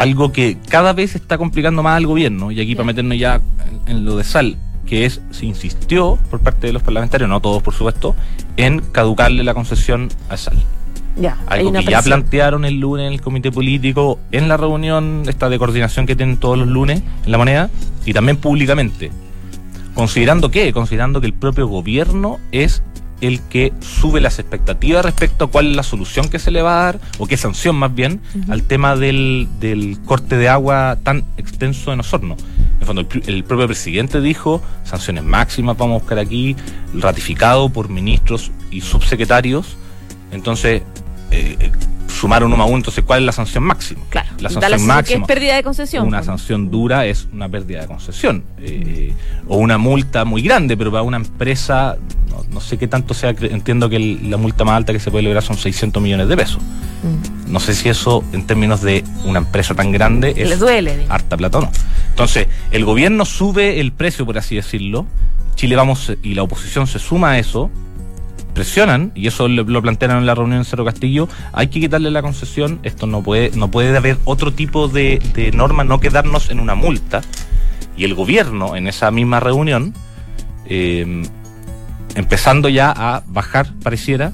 algo 0.00 0.32
que 0.32 0.56
cada 0.70 0.94
vez 0.94 1.14
está 1.14 1.36
complicando 1.36 1.82
más 1.82 1.98
al 1.98 2.06
gobierno, 2.06 2.50
y 2.50 2.58
aquí 2.58 2.74
para 2.74 2.86
meternos 2.86 3.18
ya 3.18 3.42
en, 3.86 4.06
lo 4.06 4.16
de 4.16 4.24
sal, 4.24 4.56
que 4.86 5.04
es, 5.04 5.20
se 5.30 5.44
insistió 5.44 6.18
por 6.30 6.40
parte 6.40 6.68
de 6.68 6.72
los 6.72 6.82
parlamentarios, 6.82 7.28
no 7.28 7.40
todos 7.40 7.62
por 7.62 7.74
supuesto, 7.74 8.16
en 8.56 8.80
caducarle 8.80 9.44
la 9.44 9.52
concesión 9.52 10.08
a 10.30 10.38
sal. 10.38 10.56
Ya, 11.20 11.36
Algo 11.46 11.70
que 11.72 11.84
ya 11.84 12.00
plantearon 12.00 12.64
el 12.64 12.80
lunes 12.80 13.08
en 13.08 13.12
el 13.12 13.20
comité 13.20 13.52
político, 13.52 14.18
en 14.32 14.48
la 14.48 14.56
reunión 14.56 15.24
esta 15.28 15.50
de 15.50 15.58
coordinación 15.58 16.06
que 16.06 16.16
tienen 16.16 16.38
todos 16.38 16.56
los 16.56 16.68
lunes 16.68 17.02
en 17.26 17.30
la 17.30 17.36
moneda, 17.36 17.68
y 18.06 18.14
también 18.14 18.38
públicamente. 18.38 19.10
Considerando 19.92 20.50
qué? 20.50 20.72
Considerando 20.72 21.20
que 21.20 21.26
el 21.26 21.34
propio 21.34 21.66
gobierno 21.66 22.38
es 22.52 22.82
el 23.20 23.40
que 23.40 23.72
sube 23.80 24.20
las 24.20 24.38
expectativas 24.38 25.04
respecto 25.04 25.44
a 25.44 25.50
cuál 25.50 25.70
es 25.70 25.76
la 25.76 25.82
solución 25.82 26.28
que 26.28 26.38
se 26.38 26.50
le 26.50 26.62
va 26.62 26.80
a 26.80 26.84
dar, 26.84 27.00
o 27.18 27.26
qué 27.26 27.36
sanción 27.36 27.76
más 27.76 27.94
bien, 27.94 28.20
al 28.48 28.62
tema 28.62 28.96
del, 28.96 29.48
del, 29.60 29.98
corte 30.04 30.36
de 30.36 30.48
agua 30.48 30.98
tan 31.02 31.24
extenso 31.36 31.92
en 31.92 32.00
Osorno. 32.00 32.36
En 32.80 32.86
fondo, 32.86 33.02
el, 33.02 33.22
el, 33.26 33.44
propio 33.44 33.66
presidente 33.66 34.20
dijo, 34.20 34.62
sanciones 34.84 35.24
máximas 35.24 35.76
vamos 35.76 35.96
a 35.96 35.98
buscar 36.00 36.18
aquí, 36.18 36.56
ratificado 36.94 37.68
por 37.68 37.88
ministros 37.88 38.50
y 38.70 38.80
subsecretarios. 38.80 39.76
Entonces, 40.32 40.82
eh, 41.30 41.70
sumar 42.20 42.44
uno 42.44 42.56
más 42.56 42.66
uno, 42.66 42.76
entonces, 42.76 43.02
¿cuál 43.04 43.20
es 43.20 43.26
la 43.26 43.32
sanción 43.32 43.64
máxima? 43.64 44.02
Claro, 44.10 44.28
la 44.40 44.50
sanción 44.50 44.70
la 44.70 44.78
máxima. 44.78 45.02
Que 45.02 45.22
es 45.22 45.26
pérdida 45.26 45.54
de 45.56 45.62
concesión. 45.62 46.06
Una 46.06 46.22
sanción 46.22 46.70
dura 46.70 47.06
es 47.06 47.26
una 47.32 47.48
pérdida 47.48 47.80
de 47.80 47.86
concesión. 47.86 48.44
Eh, 48.60 49.14
o 49.48 49.56
una 49.56 49.78
multa 49.78 50.24
muy 50.26 50.42
grande, 50.42 50.76
pero 50.76 50.90
para 50.90 51.02
una 51.02 51.16
empresa, 51.16 51.96
no, 52.28 52.44
no 52.52 52.60
sé 52.60 52.76
qué 52.76 52.88
tanto 52.88 53.14
sea, 53.14 53.30
entiendo 53.30 53.88
que 53.88 53.96
el, 53.96 54.30
la 54.30 54.36
multa 54.36 54.64
más 54.64 54.76
alta 54.76 54.92
que 54.92 55.00
se 55.00 55.10
puede 55.10 55.24
lograr 55.24 55.42
son 55.42 55.56
600 55.56 56.02
millones 56.02 56.28
de 56.28 56.36
pesos. 56.36 56.60
Mm. 57.02 57.52
No 57.52 57.58
sé 57.58 57.74
si 57.74 57.88
eso, 57.88 58.22
en 58.32 58.46
términos 58.46 58.82
de 58.82 59.02
una 59.24 59.38
empresa 59.38 59.74
tan 59.74 59.90
grande, 59.90 60.34
es 60.36 60.48
Le 60.48 60.56
duele. 60.56 61.06
harta 61.08 61.38
plata 61.38 61.58
o 61.58 61.62
no. 61.62 61.72
Entonces, 62.10 62.48
el 62.70 62.84
gobierno 62.84 63.24
sube 63.24 63.80
el 63.80 63.92
precio, 63.92 64.26
por 64.26 64.36
así 64.36 64.56
decirlo. 64.56 65.06
Chile 65.54 65.74
vamos 65.74 66.12
y 66.22 66.34
la 66.34 66.42
oposición 66.42 66.86
se 66.86 66.98
suma 66.98 67.32
a 67.32 67.38
eso 67.38 67.70
presionan, 68.50 69.12
y 69.14 69.26
eso 69.26 69.48
lo, 69.48 69.64
lo, 69.64 69.82
plantearon 69.82 70.18
en 70.18 70.26
la 70.26 70.34
reunión 70.34 70.58
en 70.58 70.64
Cerro 70.64 70.84
Castillo, 70.84 71.28
hay 71.52 71.68
que 71.68 71.80
quitarle 71.80 72.10
la 72.10 72.22
concesión, 72.22 72.80
esto 72.82 73.06
no 73.06 73.22
puede, 73.22 73.50
no 73.56 73.70
puede 73.70 73.96
haber 73.96 74.18
otro 74.24 74.52
tipo 74.52 74.88
de, 74.88 75.20
de 75.34 75.52
norma, 75.52 75.84
no 75.84 76.00
quedarnos 76.00 76.50
en 76.50 76.60
una 76.60 76.74
multa. 76.74 77.22
Y 77.96 78.04
el 78.04 78.14
gobierno, 78.14 78.76
en 78.76 78.86
esa 78.86 79.10
misma 79.10 79.40
reunión, 79.40 79.94
eh, 80.66 81.22
empezando 82.14 82.68
ya 82.68 82.92
a 82.96 83.22
bajar, 83.26 83.72
pareciera, 83.82 84.32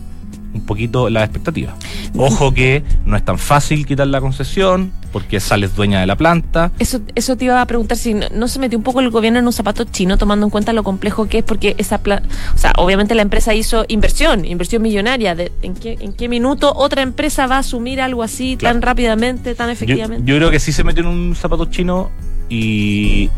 un 0.55 0.65
poquito 0.65 1.11
la 1.11 1.25
expectativa. 1.25 1.75
Ojo 2.17 2.55
que 2.55 2.83
no 3.05 3.17
es 3.17 3.25
tan 3.25 3.39
fácil 3.39 3.87
quitar 3.87 4.07
la 4.07 4.21
concesión 4.21 4.93
porque 5.17 5.41
sales 5.41 5.75
dueña 5.75 5.99
de 6.01 6.07
la 6.07 6.15
planta. 6.15 6.73
Eso, 6.79 7.01
eso 7.15 7.39
te 7.39 7.47
iba 7.47 7.59
a 7.63 7.65
preguntar 7.65 7.97
si 7.97 8.13
no, 8.13 8.27
no, 8.35 8.49
se 8.49 8.59
metió 8.59 8.77
un 8.77 8.85
poco 8.85 9.01
el 9.01 9.09
gobierno 9.09 9.39
en 9.39 9.47
un 9.47 9.53
zapato 9.55 9.85
chino 9.85 10.19
tomando 10.19 10.45
en 10.45 10.51
cuenta 10.51 10.75
lo 10.75 10.83
complejo 10.83 11.27
que 11.27 11.39
es 11.39 11.45
porque 11.45 11.75
esa 11.79 12.03
planta, 12.03 12.29
o 12.55 12.59
sea, 12.59 12.75
obviamente 12.77 13.15
la 13.15 13.23
empresa 13.23 13.55
hizo 13.55 13.87
inversión, 13.89 14.45
inversión 14.45 14.83
millonaria. 14.83 15.35
De, 15.35 15.53
¿en, 15.63 15.73
qué, 15.73 15.97
¿En 16.01 16.13
qué 16.13 16.29
minuto 16.29 16.71
otra 16.77 17.01
empresa 17.01 17.47
va 17.47 17.57
a 17.57 17.61
asumir 17.61 18.03
algo 18.03 18.23
así 18.23 18.59
claro. 18.59 18.75
tan 18.75 18.83
rápidamente, 18.83 19.55
tan 19.55 19.71
efectivamente? 19.71 20.23
Yo, 20.27 20.35
yo 20.35 20.37
creo 20.37 20.51
que 20.51 20.61
sí 20.61 20.71
se 20.71 20.85
metió 20.85 21.03
en 21.03 21.09
un 21.09 21.35
zapato 21.35 21.65
chino 21.65 22.11
y, 22.51 23.31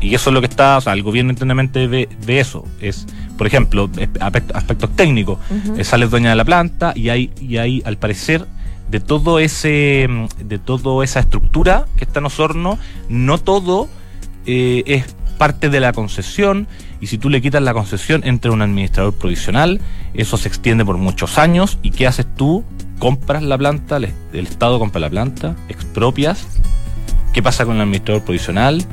y 0.00 0.14
eso 0.14 0.30
es 0.30 0.34
lo 0.34 0.40
que 0.40 0.46
está, 0.46 0.76
o 0.76 0.80
sea, 0.82 0.92
el 0.92 1.02
gobierno 1.02 1.32
internamente 1.32 1.88
ve, 1.88 2.08
ve 2.24 2.38
eso. 2.38 2.64
Es, 2.80 3.08
por 3.36 3.48
ejemplo, 3.48 3.90
aspectos, 4.20 4.56
aspectos 4.56 4.94
técnicos. 4.94 5.40
Uh 5.50 5.72
-huh. 5.72 5.82
sales 5.82 6.12
dueña 6.12 6.30
de 6.30 6.36
la 6.36 6.44
planta 6.44 6.92
y 6.94 7.08
hay, 7.08 7.32
y 7.40 7.56
hay, 7.56 7.82
al 7.84 7.96
parecer, 7.98 8.46
de 8.90 9.00
todo 9.00 9.38
ese, 9.38 10.08
de 10.38 10.58
toda 10.58 11.04
esa 11.04 11.20
estructura 11.20 11.86
que 11.96 12.04
está 12.04 12.20
en 12.20 12.26
Osorno, 12.26 12.78
no 13.08 13.38
todo 13.38 13.88
eh, 14.46 14.82
es 14.86 15.16
parte 15.38 15.68
de 15.68 15.80
la 15.80 15.92
concesión 15.92 16.68
y 17.00 17.08
si 17.08 17.18
tú 17.18 17.28
le 17.28 17.42
quitas 17.42 17.62
la 17.62 17.74
concesión 17.74 18.22
entre 18.24 18.50
un 18.50 18.62
administrador 18.62 19.14
provisional, 19.14 19.80
eso 20.14 20.36
se 20.36 20.48
extiende 20.48 20.84
por 20.84 20.96
muchos 20.96 21.38
años 21.38 21.78
y 21.82 21.90
¿qué 21.90 22.06
haces 22.06 22.26
tú? 22.36 22.64
Compras 22.98 23.42
la 23.42 23.58
planta, 23.58 23.96
el, 23.96 24.12
el 24.32 24.46
Estado 24.46 24.78
compra 24.78 25.00
la 25.00 25.10
planta, 25.10 25.56
expropias, 25.68 26.46
¿qué 27.32 27.42
pasa 27.42 27.66
con 27.66 27.76
el 27.76 27.82
administrador 27.82 28.24
provisional? 28.24 28.84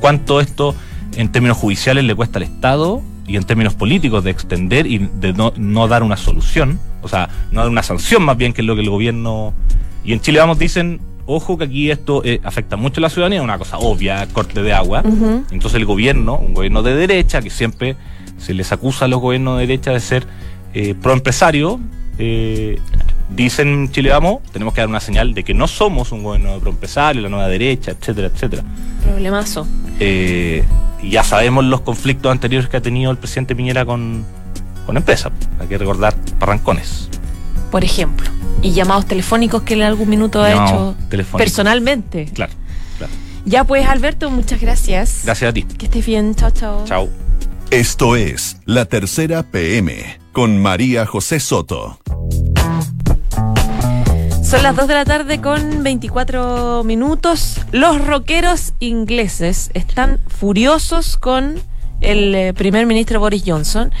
¿Cuánto 0.00 0.40
esto 0.40 0.74
en 1.16 1.32
términos 1.32 1.56
judiciales 1.56 2.04
le 2.04 2.14
cuesta 2.14 2.38
al 2.38 2.42
Estado 2.42 3.02
y 3.26 3.36
en 3.36 3.44
términos 3.44 3.74
políticos 3.74 4.24
de 4.24 4.30
extender 4.30 4.86
y 4.86 4.98
de 4.98 5.32
no, 5.32 5.52
no, 5.56 5.88
dar 5.88 6.02
una 6.02 6.16
solución, 6.16 6.78
o 7.02 7.08
sea, 7.08 7.28
no 7.50 7.60
dar 7.60 7.70
una 7.70 7.82
sanción 7.82 8.22
más 8.22 8.36
bien 8.36 8.52
que 8.52 8.62
es 8.62 8.66
lo 8.66 8.74
que 8.74 8.82
el 8.82 8.90
gobierno... 8.90 9.52
Y 10.04 10.12
en 10.12 10.20
Chile 10.20 10.38
vamos 10.38 10.58
dicen, 10.58 11.00
ojo 11.26 11.58
que 11.58 11.64
aquí 11.64 11.90
esto 11.90 12.22
eh, 12.24 12.40
afecta 12.44 12.76
mucho 12.76 13.00
a 13.00 13.02
la 13.02 13.10
ciudadanía, 13.10 13.42
una 13.42 13.58
cosa 13.58 13.78
obvia, 13.78 14.26
corte 14.32 14.62
de 14.62 14.72
agua. 14.72 15.02
Uh 15.04 15.10
-huh. 15.10 15.44
Entonces 15.50 15.74
el 15.74 15.84
gobierno, 15.84 16.36
un 16.36 16.54
gobierno 16.54 16.82
de 16.82 16.94
derecha, 16.94 17.42
que 17.42 17.50
siempre 17.50 17.96
se 18.38 18.54
les 18.54 18.70
acusa 18.70 19.06
a 19.06 19.08
los 19.08 19.20
gobiernos 19.20 19.58
de 19.58 19.66
derecha 19.66 19.90
de 19.90 20.00
ser 20.00 20.26
eh, 20.74 20.94
proempresario, 20.94 21.80
eh, 22.18 22.78
dicen 23.28 23.68
en 23.68 23.90
Chile 23.90 24.10
Vamos, 24.10 24.42
tenemos 24.52 24.74
que 24.74 24.80
dar 24.80 24.88
una 24.88 25.00
señal 25.00 25.34
de 25.34 25.44
que 25.44 25.54
no 25.54 25.68
somos 25.68 26.12
un 26.12 26.22
gobierno 26.22 26.58
proempresario, 26.58 27.22
la 27.22 27.28
nueva 27.28 27.48
derecha, 27.48 27.92
etcétera, 27.92 28.28
etcétera. 28.28 28.62
Problemazo. 29.04 29.66
Eh, 30.00 30.64
y 31.02 31.10
ya 31.10 31.24
sabemos 31.24 31.64
los 31.64 31.80
conflictos 31.82 32.30
anteriores 32.32 32.68
que 32.68 32.76
ha 32.76 32.82
tenido 32.82 33.10
el 33.10 33.18
presidente 33.18 33.54
Piñera 33.54 33.84
con, 33.84 34.24
con 34.84 34.96
empresas. 34.96 35.32
Hay 35.60 35.68
que 35.68 35.78
recordar 35.78 36.14
Parrancones. 36.38 37.08
Por 37.70 37.84
ejemplo. 37.84 38.30
Y 38.62 38.72
llamados 38.72 39.06
telefónicos 39.06 39.62
que 39.62 39.74
en 39.74 39.82
algún 39.82 40.08
minuto 40.08 40.42
ha 40.42 40.50
hecho 40.50 40.96
personalmente. 41.36 42.26
Claro, 42.32 42.52
claro. 42.96 43.12
Ya 43.44 43.64
pues, 43.64 43.86
Alberto, 43.86 44.30
muchas 44.30 44.60
gracias. 44.60 45.22
Gracias 45.24 45.50
a 45.50 45.52
ti. 45.52 45.62
Que 45.62 45.86
estés 45.86 46.06
bien. 46.06 46.34
Chao, 46.34 46.50
chao. 46.50 46.84
Chao. 46.86 47.08
Esto 47.70 48.16
es 48.16 48.58
La 48.64 48.86
Tercera 48.86 49.42
PM 49.42 50.18
con 50.32 50.62
María 50.62 51.04
José 51.04 51.40
Soto. 51.40 51.98
Son 54.56 54.62
las 54.62 54.74
2 54.74 54.88
de 54.88 54.94
la 54.94 55.04
tarde 55.04 55.38
con 55.42 55.82
24 55.82 56.82
minutos. 56.82 57.60
Los 57.72 58.02
rockeros 58.06 58.72
ingleses 58.80 59.70
están 59.74 60.18
furiosos 60.28 61.18
con 61.18 61.60
el 62.00 62.34
eh, 62.34 62.54
primer 62.54 62.86
ministro 62.86 63.20
Boris 63.20 63.42
Johnson. 63.44 63.92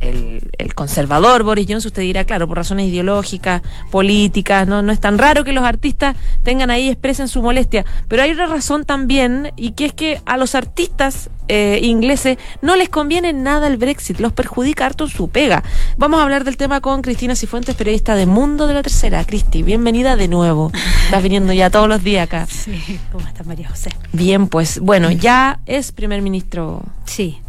El, 0.00 0.72
conservador 0.76 1.42
Boris 1.42 1.66
Johnson, 1.68 1.88
usted 1.88 2.02
dirá, 2.02 2.24
claro, 2.24 2.46
por 2.46 2.58
razones 2.58 2.86
ideológicas, 2.90 3.62
políticas, 3.90 4.68
¿no? 4.68 4.82
no 4.82 4.92
es 4.92 5.00
tan 5.00 5.18
raro 5.18 5.42
que 5.42 5.52
los 5.52 5.64
artistas 5.64 6.14
tengan 6.44 6.70
ahí, 6.70 6.90
expresen 6.90 7.26
su 7.26 7.42
molestia. 7.42 7.84
Pero 8.06 8.22
hay 8.22 8.30
una 8.30 8.46
razón 8.46 8.84
también, 8.84 9.50
y 9.56 9.72
que 9.72 9.86
es 9.86 9.92
que 9.94 10.20
a 10.26 10.36
los 10.36 10.54
artistas 10.54 11.28
eh, 11.48 11.80
ingleses 11.82 12.38
no 12.62 12.76
les 12.76 12.88
conviene 12.88 13.32
nada 13.32 13.66
el 13.66 13.76
Brexit, 13.76 14.20
los 14.20 14.32
perjudica 14.32 14.86
harto 14.86 15.08
su 15.08 15.28
pega. 15.28 15.62
Vamos 15.96 16.20
a 16.20 16.22
hablar 16.22 16.44
del 16.44 16.56
tema 16.56 16.80
con 16.80 17.02
Cristina 17.02 17.36
Cifuentes, 17.36 17.74
periodista 17.74 18.14
de 18.14 18.26
Mundo 18.26 18.66
de 18.66 18.74
la 18.74 18.82
Tercera. 18.82 19.24
Cristi, 19.24 19.62
bienvenida 19.62 20.16
de 20.16 20.28
nuevo. 20.28 20.72
Estás 21.04 21.22
viniendo 21.22 21.52
ya 21.52 21.70
todos 21.70 21.88
los 21.88 22.02
días 22.02 22.24
acá. 22.24 22.46
Sí, 22.46 22.98
¿cómo 23.12 23.26
estás, 23.26 23.46
María 23.46 23.68
José? 23.68 23.90
Bien, 24.12 24.48
pues 24.48 24.80
bueno, 24.80 25.10
ya 25.10 25.60
es 25.66 25.92
primer 25.92 26.22
ministro. 26.22 26.82
Sí, 27.04 27.40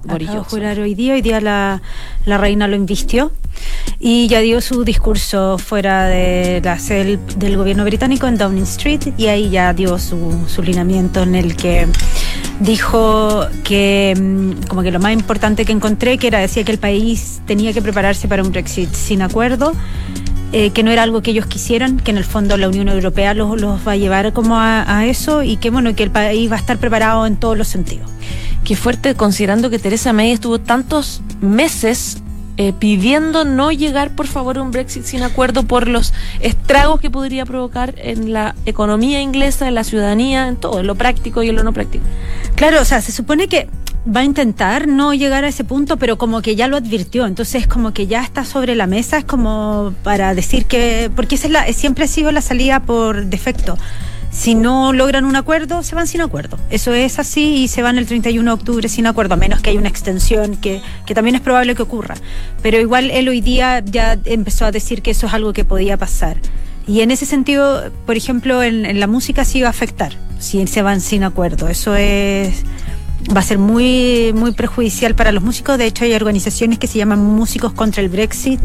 jurar 0.47 0.79
hoy 0.79 0.95
día, 0.95 1.13
hoy 1.13 1.21
día 1.21 1.39
la, 1.39 1.81
la 2.25 2.37
reina 2.37 2.67
lo 2.67 2.75
invistió 2.75 3.31
y 3.99 4.27
ya 4.27 4.39
dio 4.39 4.61
su 4.61 4.83
discurso 4.83 5.57
fuera 5.57 6.05
de 6.05 6.61
la 6.63 6.77
sede 6.79 7.17
del 7.37 7.57
gobierno 7.57 7.83
británico 7.83 8.27
en 8.27 8.37
Downing 8.37 8.63
Street 8.63 9.13
y 9.17 9.27
ahí 9.27 9.49
ya 9.49 9.73
dio 9.73 9.97
su, 9.97 10.43
su 10.47 10.61
lineamiento 10.61 11.23
en 11.23 11.35
el 11.35 11.55
que 11.55 11.87
dijo 12.59 13.47
que 13.63 14.13
mm, 14.17 14.67
como 14.67 14.81
que 14.83 14.91
lo 14.91 14.99
más 14.99 15.13
importante 15.13 15.65
que 15.65 15.71
encontré 15.71 16.17
que 16.17 16.27
era 16.27 16.39
decía 16.39 16.63
que 16.63 16.71
el 16.71 16.79
país 16.79 17.41
tenía 17.45 17.73
que 17.73 17.81
prepararse 17.81 18.27
para 18.27 18.43
un 18.43 18.51
Brexit 18.51 18.93
sin 18.93 19.21
acuerdo 19.21 19.73
eh, 20.51 20.69
que 20.69 20.83
no 20.83 20.91
era 20.91 21.03
algo 21.03 21.21
que 21.21 21.31
ellos 21.31 21.47
quisieran, 21.47 21.97
que 21.97 22.11
en 22.11 22.17
el 22.17 22.23
fondo 22.23 22.55
la 22.55 22.69
Unión 22.69 22.87
Europea 22.87 23.33
los, 23.33 23.59
los 23.59 23.85
va 23.85 23.93
a 23.93 23.95
llevar 23.97 24.31
como 24.31 24.57
a, 24.57 24.97
a, 24.97 25.05
eso 25.05 25.43
y 25.43 25.57
que 25.57 25.69
bueno 25.69 25.93
que 25.95 26.03
el 26.03 26.11
país 26.11 26.49
va 26.49 26.55
a 26.55 26.59
estar 26.59 26.77
preparado 26.77 27.25
en 27.25 27.35
todos 27.35 27.57
los 27.57 27.67
sentidos. 27.67 28.09
Qué 28.63 28.75
fuerte 28.75 29.15
considerando 29.15 29.69
que 29.69 29.79
Teresa 29.79 30.13
May 30.13 30.31
estuvo 30.31 30.59
tantos 30.59 31.21
meses 31.41 32.21
eh, 32.57 32.73
pidiendo 32.73 33.43
no 33.43 33.71
llegar, 33.71 34.15
por 34.15 34.27
favor, 34.27 34.57
a 34.57 34.61
un 34.61 34.71
Brexit 34.71 35.03
sin 35.03 35.23
acuerdo 35.23 35.63
por 35.63 35.87
los 35.87 36.13
estragos 36.39 37.01
que 37.01 37.09
podría 37.09 37.45
provocar 37.45 37.93
en 37.97 38.31
la 38.31 38.55
economía 38.65 39.21
inglesa, 39.21 39.67
en 39.67 39.75
la 39.75 39.83
ciudadanía, 39.83 40.47
en 40.47 40.55
todo, 40.55 40.79
en 40.79 40.87
lo 40.87 40.95
práctico 40.95 41.43
y 41.43 41.49
en 41.49 41.55
lo 41.55 41.63
no 41.63 41.73
práctico. 41.73 42.05
Claro, 42.55 42.81
o 42.81 42.85
sea, 42.85 43.01
se 43.01 43.11
supone 43.11 43.47
que 43.47 43.67
va 44.07 44.21
a 44.21 44.23
intentar 44.23 44.87
no 44.87 45.13
llegar 45.13 45.43
a 45.43 45.47
ese 45.47 45.63
punto, 45.63 45.97
pero 45.97 46.17
como 46.17 46.41
que 46.41 46.55
ya 46.55 46.67
lo 46.67 46.77
advirtió, 46.77 47.25
entonces 47.25 47.67
como 47.67 47.91
que 47.91 48.07
ya 48.07 48.23
está 48.23 48.45
sobre 48.45 48.75
la 48.75 48.87
mesa, 48.87 49.17
es 49.17 49.25
como 49.25 49.93
para 50.03 50.33
decir 50.35 50.65
que, 50.65 51.11
porque 51.15 51.35
esa 51.35 51.47
es 51.47 51.53
la, 51.53 51.73
siempre 51.73 52.05
ha 52.05 52.07
sido 52.07 52.31
la 52.31 52.41
salida 52.41 52.81
por 52.81 53.25
defecto. 53.25 53.77
Si 54.35 54.53
no 54.53 54.91
logran 54.91 55.23
un 55.23 55.37
acuerdo, 55.37 55.81
se 55.81 55.95
van 55.95 56.07
sin 56.07 56.19
acuerdo. 56.19 56.57
Eso 56.69 56.93
es 56.93 57.19
así 57.19 57.63
y 57.63 57.67
se 57.69 57.81
van 57.81 57.97
el 57.97 58.05
31 58.05 58.51
de 58.51 58.53
octubre 58.53 58.89
sin 58.89 59.07
acuerdo, 59.07 59.35
a 59.35 59.37
menos 59.37 59.61
que 59.61 59.69
haya 59.69 59.79
una 59.79 59.87
extensión 59.87 60.57
que, 60.57 60.81
que 61.05 61.15
también 61.15 61.35
es 61.35 61.41
probable 61.41 61.73
que 61.73 61.81
ocurra. 61.81 62.15
Pero 62.61 62.77
igual 62.77 63.11
él 63.11 63.29
hoy 63.29 63.39
día 63.39 63.79
ya 63.79 64.19
empezó 64.25 64.65
a 64.65 64.71
decir 64.71 65.01
que 65.01 65.11
eso 65.11 65.27
es 65.27 65.33
algo 65.33 65.53
que 65.53 65.63
podía 65.63 65.95
pasar. 65.95 66.35
Y 66.85 66.99
en 66.99 67.11
ese 67.11 67.25
sentido, 67.25 67.91
por 68.05 68.17
ejemplo, 68.17 68.61
en, 68.61 68.85
en 68.85 68.99
la 68.99 69.07
música 69.07 69.45
sí 69.45 69.61
va 69.61 69.67
a 69.67 69.71
afectar 69.71 70.13
si 70.37 70.67
se 70.67 70.81
van 70.81 70.99
sin 70.99 71.23
acuerdo. 71.23 71.69
Eso 71.69 71.95
es 71.95 72.63
va 73.35 73.39
a 73.39 73.43
ser 73.43 73.57
muy, 73.57 74.33
muy 74.33 74.51
perjudicial 74.51 75.15
para 75.15 75.31
los 75.31 75.43
músicos. 75.43 75.77
De 75.77 75.85
hecho, 75.85 76.05
hay 76.05 76.13
organizaciones 76.13 76.79
que 76.79 76.87
se 76.87 76.97
llaman 76.97 77.23
Músicos 77.23 77.73
contra 77.73 78.01
el 78.01 78.09
Brexit, 78.09 78.59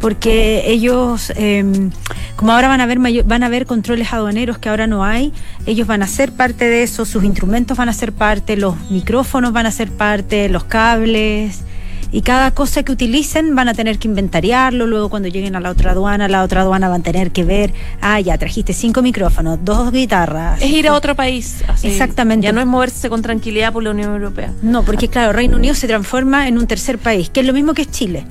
porque 0.00 0.64
ellos, 0.66 1.32
em, 1.36 1.90
como 2.36 2.52
ahora 2.52 2.68
van 2.68 2.80
a, 2.80 2.84
haber 2.84 2.98
van 3.24 3.42
a 3.42 3.46
haber 3.46 3.66
controles 3.66 4.12
aduaneros 4.12 4.58
que 4.58 4.68
ahora 4.68 4.86
no 4.86 5.04
hay, 5.04 5.32
ellos 5.66 5.86
van 5.86 6.02
a 6.02 6.06
ser 6.06 6.32
parte 6.32 6.66
de 6.66 6.82
eso, 6.82 7.04
sus 7.04 7.24
instrumentos 7.24 7.76
van 7.76 7.88
a 7.88 7.92
ser 7.92 8.12
parte, 8.12 8.56
los 8.56 8.74
micrófonos 8.90 9.52
van 9.52 9.66
a 9.66 9.72
ser 9.72 9.90
parte, 9.90 10.48
los 10.48 10.64
cables 10.64 11.62
y 12.10 12.22
cada 12.22 12.52
cosa 12.52 12.82
que 12.82 12.92
utilicen 12.92 13.54
van 13.54 13.68
a 13.68 13.74
tener 13.74 13.98
que 13.98 14.08
inventariarlo, 14.08 14.86
luego 14.86 15.10
cuando 15.10 15.28
lleguen 15.28 15.56
a 15.56 15.60
la 15.60 15.70
otra 15.70 15.92
aduana, 15.92 16.28
la 16.28 16.42
otra 16.42 16.62
aduana 16.62 16.88
van 16.88 17.02
a 17.02 17.04
tener 17.04 17.30
que 17.32 17.44
ver, 17.44 17.72
ah, 18.00 18.18
ya 18.20 18.38
trajiste 18.38 18.72
cinco 18.72 19.02
micrófonos, 19.02 19.58
dos 19.62 19.92
guitarras. 19.92 20.60
Es 20.62 20.70
ir 20.70 20.88
a 20.88 20.94
otro 20.94 21.14
país. 21.14 21.62
Exactamente. 21.82 22.46
Ya 22.46 22.52
no 22.52 22.60
es 22.60 22.66
moverse 22.66 23.10
con 23.10 23.20
tranquilidad 23.20 23.72
por 23.72 23.82
la 23.82 23.90
Unión 23.90 24.12
Europea. 24.12 24.52
No, 24.62 24.84
porque 24.84 25.08
claro, 25.08 25.32
Reino 25.32 25.56
Unido 25.56 25.74
se 25.74 25.86
transforma 25.86 26.48
en 26.48 26.56
un 26.56 26.66
tercer 26.66 26.98
país, 26.98 27.28
que 27.28 27.40
es 27.40 27.46
lo 27.46 27.52
mismo 27.52 27.74
que 27.74 27.82
es 27.82 27.90
Chile. 27.90 28.24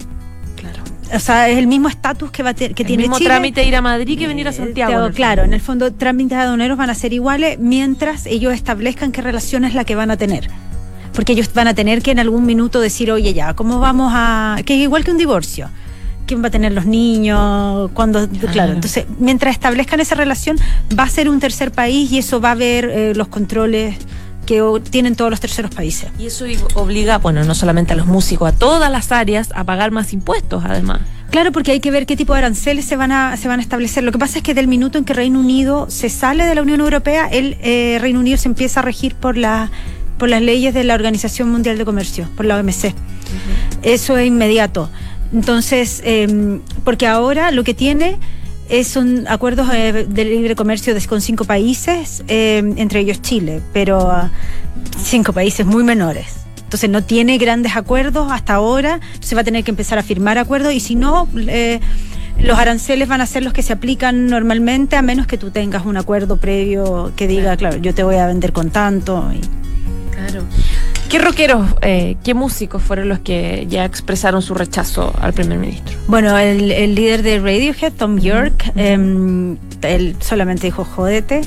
Claro. 0.55 0.81
O 1.13 1.19
sea, 1.19 1.47
es 1.47 1.57
el 1.57 1.67
mismo 1.67 1.87
estatus 1.87 2.31
que, 2.31 2.41
va 2.41 2.55
que 2.55 2.69
tiene 2.73 2.85
Chile. 2.85 2.97
mismo 2.97 3.19
trámite 3.19 3.63
ir 3.63 3.75
a 3.75 3.81
Madrid 3.81 4.17
que 4.17 4.27
venir 4.27 4.47
a 4.47 4.53
Santiago. 4.53 5.11
claro, 5.11 5.43
en 5.43 5.53
el 5.53 5.61
fondo 5.61 5.93
trámites 5.93 6.37
aduaneros 6.37 6.77
van 6.77 6.89
a 6.89 6.95
ser 6.95 7.13
iguales 7.13 7.59
mientras 7.59 8.25
ellos 8.25 8.53
establezcan 8.53 9.11
qué 9.11 9.21
relación 9.21 9.65
es 9.65 9.75
la 9.75 9.83
que 9.83 9.95
van 9.95 10.09
a 10.09 10.17
tener 10.17 10.49
porque 11.17 11.33
ellos 11.33 11.51
van 11.51 11.67
a 11.67 11.73
tener 11.73 12.03
que 12.03 12.11
en 12.11 12.19
algún 12.19 12.45
minuto 12.45 12.79
decir, 12.79 13.11
oye, 13.11 13.33
ya, 13.33 13.55
¿cómo 13.55 13.79
vamos 13.79 14.11
a...? 14.13 14.57
que 14.63 14.75
es 14.75 14.81
igual 14.81 15.03
que 15.03 15.09
un 15.09 15.17
divorcio. 15.17 15.67
¿Quién 16.27 16.43
va 16.43 16.49
a 16.49 16.51
tener 16.51 16.73
los 16.73 16.85
niños? 16.85 17.89
cuando 17.95 18.29
Claro, 18.51 18.73
entonces, 18.73 19.07
mientras 19.17 19.55
establezcan 19.55 19.99
esa 19.99 20.13
relación, 20.13 20.59
va 20.97 21.05
a 21.05 21.09
ser 21.09 21.27
un 21.27 21.39
tercer 21.39 21.71
país 21.71 22.11
y 22.11 22.19
eso 22.19 22.39
va 22.39 22.51
a 22.51 22.55
ver 22.55 22.85
eh, 22.85 23.13
los 23.15 23.29
controles 23.29 23.95
que 24.45 24.61
tienen 24.91 25.15
todos 25.15 25.31
los 25.31 25.39
terceros 25.39 25.73
países. 25.73 26.11
Y 26.19 26.27
eso 26.27 26.45
obliga, 26.75 27.17
bueno, 27.17 27.43
no 27.43 27.55
solamente 27.55 27.93
a 27.93 27.95
los 27.95 28.05
músicos, 28.05 28.49
a 28.49 28.51
todas 28.51 28.91
las 28.91 29.11
áreas 29.11 29.49
a 29.55 29.63
pagar 29.63 29.89
más 29.89 30.13
impuestos, 30.13 30.65
además. 30.65 30.99
Claro, 31.31 31.51
porque 31.51 31.71
hay 31.71 31.79
que 31.79 31.89
ver 31.89 32.05
qué 32.05 32.15
tipo 32.15 32.33
de 32.33 32.39
aranceles 32.39 32.85
se 32.85 32.95
van 32.95 33.11
a, 33.11 33.35
se 33.37 33.47
van 33.47 33.59
a 33.59 33.63
establecer. 33.63 34.03
Lo 34.03 34.11
que 34.11 34.19
pasa 34.19 34.37
es 34.37 34.43
que 34.43 34.53
del 34.53 34.67
minuto 34.67 34.99
en 34.99 35.03
que 35.03 35.15
Reino 35.15 35.39
Unido 35.39 35.87
se 35.89 36.09
sale 36.09 36.45
de 36.45 36.53
la 36.53 36.61
Unión 36.61 36.79
Europea, 36.79 37.27
el 37.27 37.57
eh, 37.61 37.97
Reino 37.99 38.19
Unido 38.19 38.37
se 38.37 38.49
empieza 38.49 38.81
a 38.81 38.83
regir 38.83 39.15
por 39.15 39.35
la 39.35 39.71
por 40.17 40.29
las 40.29 40.41
leyes 40.41 40.73
de 40.73 40.83
la 40.83 40.95
Organización 40.95 41.49
Mundial 41.49 41.77
de 41.77 41.85
Comercio, 41.85 42.29
por 42.35 42.45
la 42.45 42.57
OMC. 42.57 42.93
Eso 43.83 44.17
es 44.17 44.27
inmediato. 44.27 44.89
Entonces, 45.33 46.01
em, 46.05 46.61
porque 46.83 47.07
ahora 47.07 47.51
lo 47.51 47.63
que 47.63 47.73
tiene 47.73 48.17
es 48.69 48.87
son 48.87 49.25
acuerdos 49.27 49.69
eh, 49.73 50.05
de 50.07 50.25
libre 50.25 50.55
comercio 50.55 50.93
con 51.07 51.21
cinco 51.21 51.45
países, 51.45 52.23
em, 52.27 52.73
entre 52.77 52.99
ellos 52.99 53.21
Chile, 53.21 53.61
pero 53.73 54.11
ah, 54.11 54.31
cinco 55.01 55.33
países 55.33 55.65
muy 55.65 55.83
menores. 55.83 56.45
Entonces 56.63 56.89
no 56.89 57.01
tiene 57.01 57.37
grandes 57.37 57.77
acuerdos 57.77 58.29
hasta 58.31 58.55
ahora, 58.55 58.99
se 59.21 59.35
va 59.35 59.41
a 59.41 59.43
tener 59.43 59.63
que 59.63 59.71
empezar 59.71 59.97
a 59.97 60.03
firmar 60.03 60.37
acuerdos 60.37 60.73
y 60.73 60.81
si 60.81 60.95
no, 60.95 61.29
eh, 61.47 61.79
los 62.39 62.59
aranceles 62.59 63.07
van 63.07 63.21
a 63.21 63.25
ser 63.25 63.43
los 63.43 63.53
que 63.53 63.63
se 63.63 63.71
aplican 63.71 64.27
normalmente 64.27 64.97
a 64.97 65.01
menos 65.01 65.27
que 65.27 65.37
tú 65.37 65.49
tengas 65.49 65.85
un 65.85 65.95
acuerdo 65.95 66.37
previo 66.37 67.13
que 67.15 67.27
diga, 67.27 67.55
claro, 67.55 67.77
yo 67.77 67.93
te 67.95 68.03
voy 68.03 68.15
a 68.15 68.27
vender 68.27 68.51
con 68.51 68.69
tanto. 68.69 69.31
Y, 69.33 69.39
Claro. 70.17 70.43
¿Qué 71.09 71.19
rockeros, 71.19 71.69
eh, 71.83 72.17
qué 72.23 72.33
músicos 72.33 72.83
fueron 72.83 73.07
los 73.07 73.19
que 73.19 73.65
ya 73.69 73.85
expresaron 73.85 74.41
su 74.41 74.53
rechazo 74.55 75.13
al 75.21 75.31
primer 75.31 75.57
ministro? 75.57 75.97
Bueno, 76.07 76.37
el, 76.37 76.95
líder 76.95 77.23
de 77.23 77.39
Radiohead, 77.39 77.93
Tom 77.93 78.19
York, 78.19 78.71
em, 78.75 79.57
él 79.83 80.15
solamente 80.19 80.67
dijo 80.67 80.83
jodete. 80.83 81.41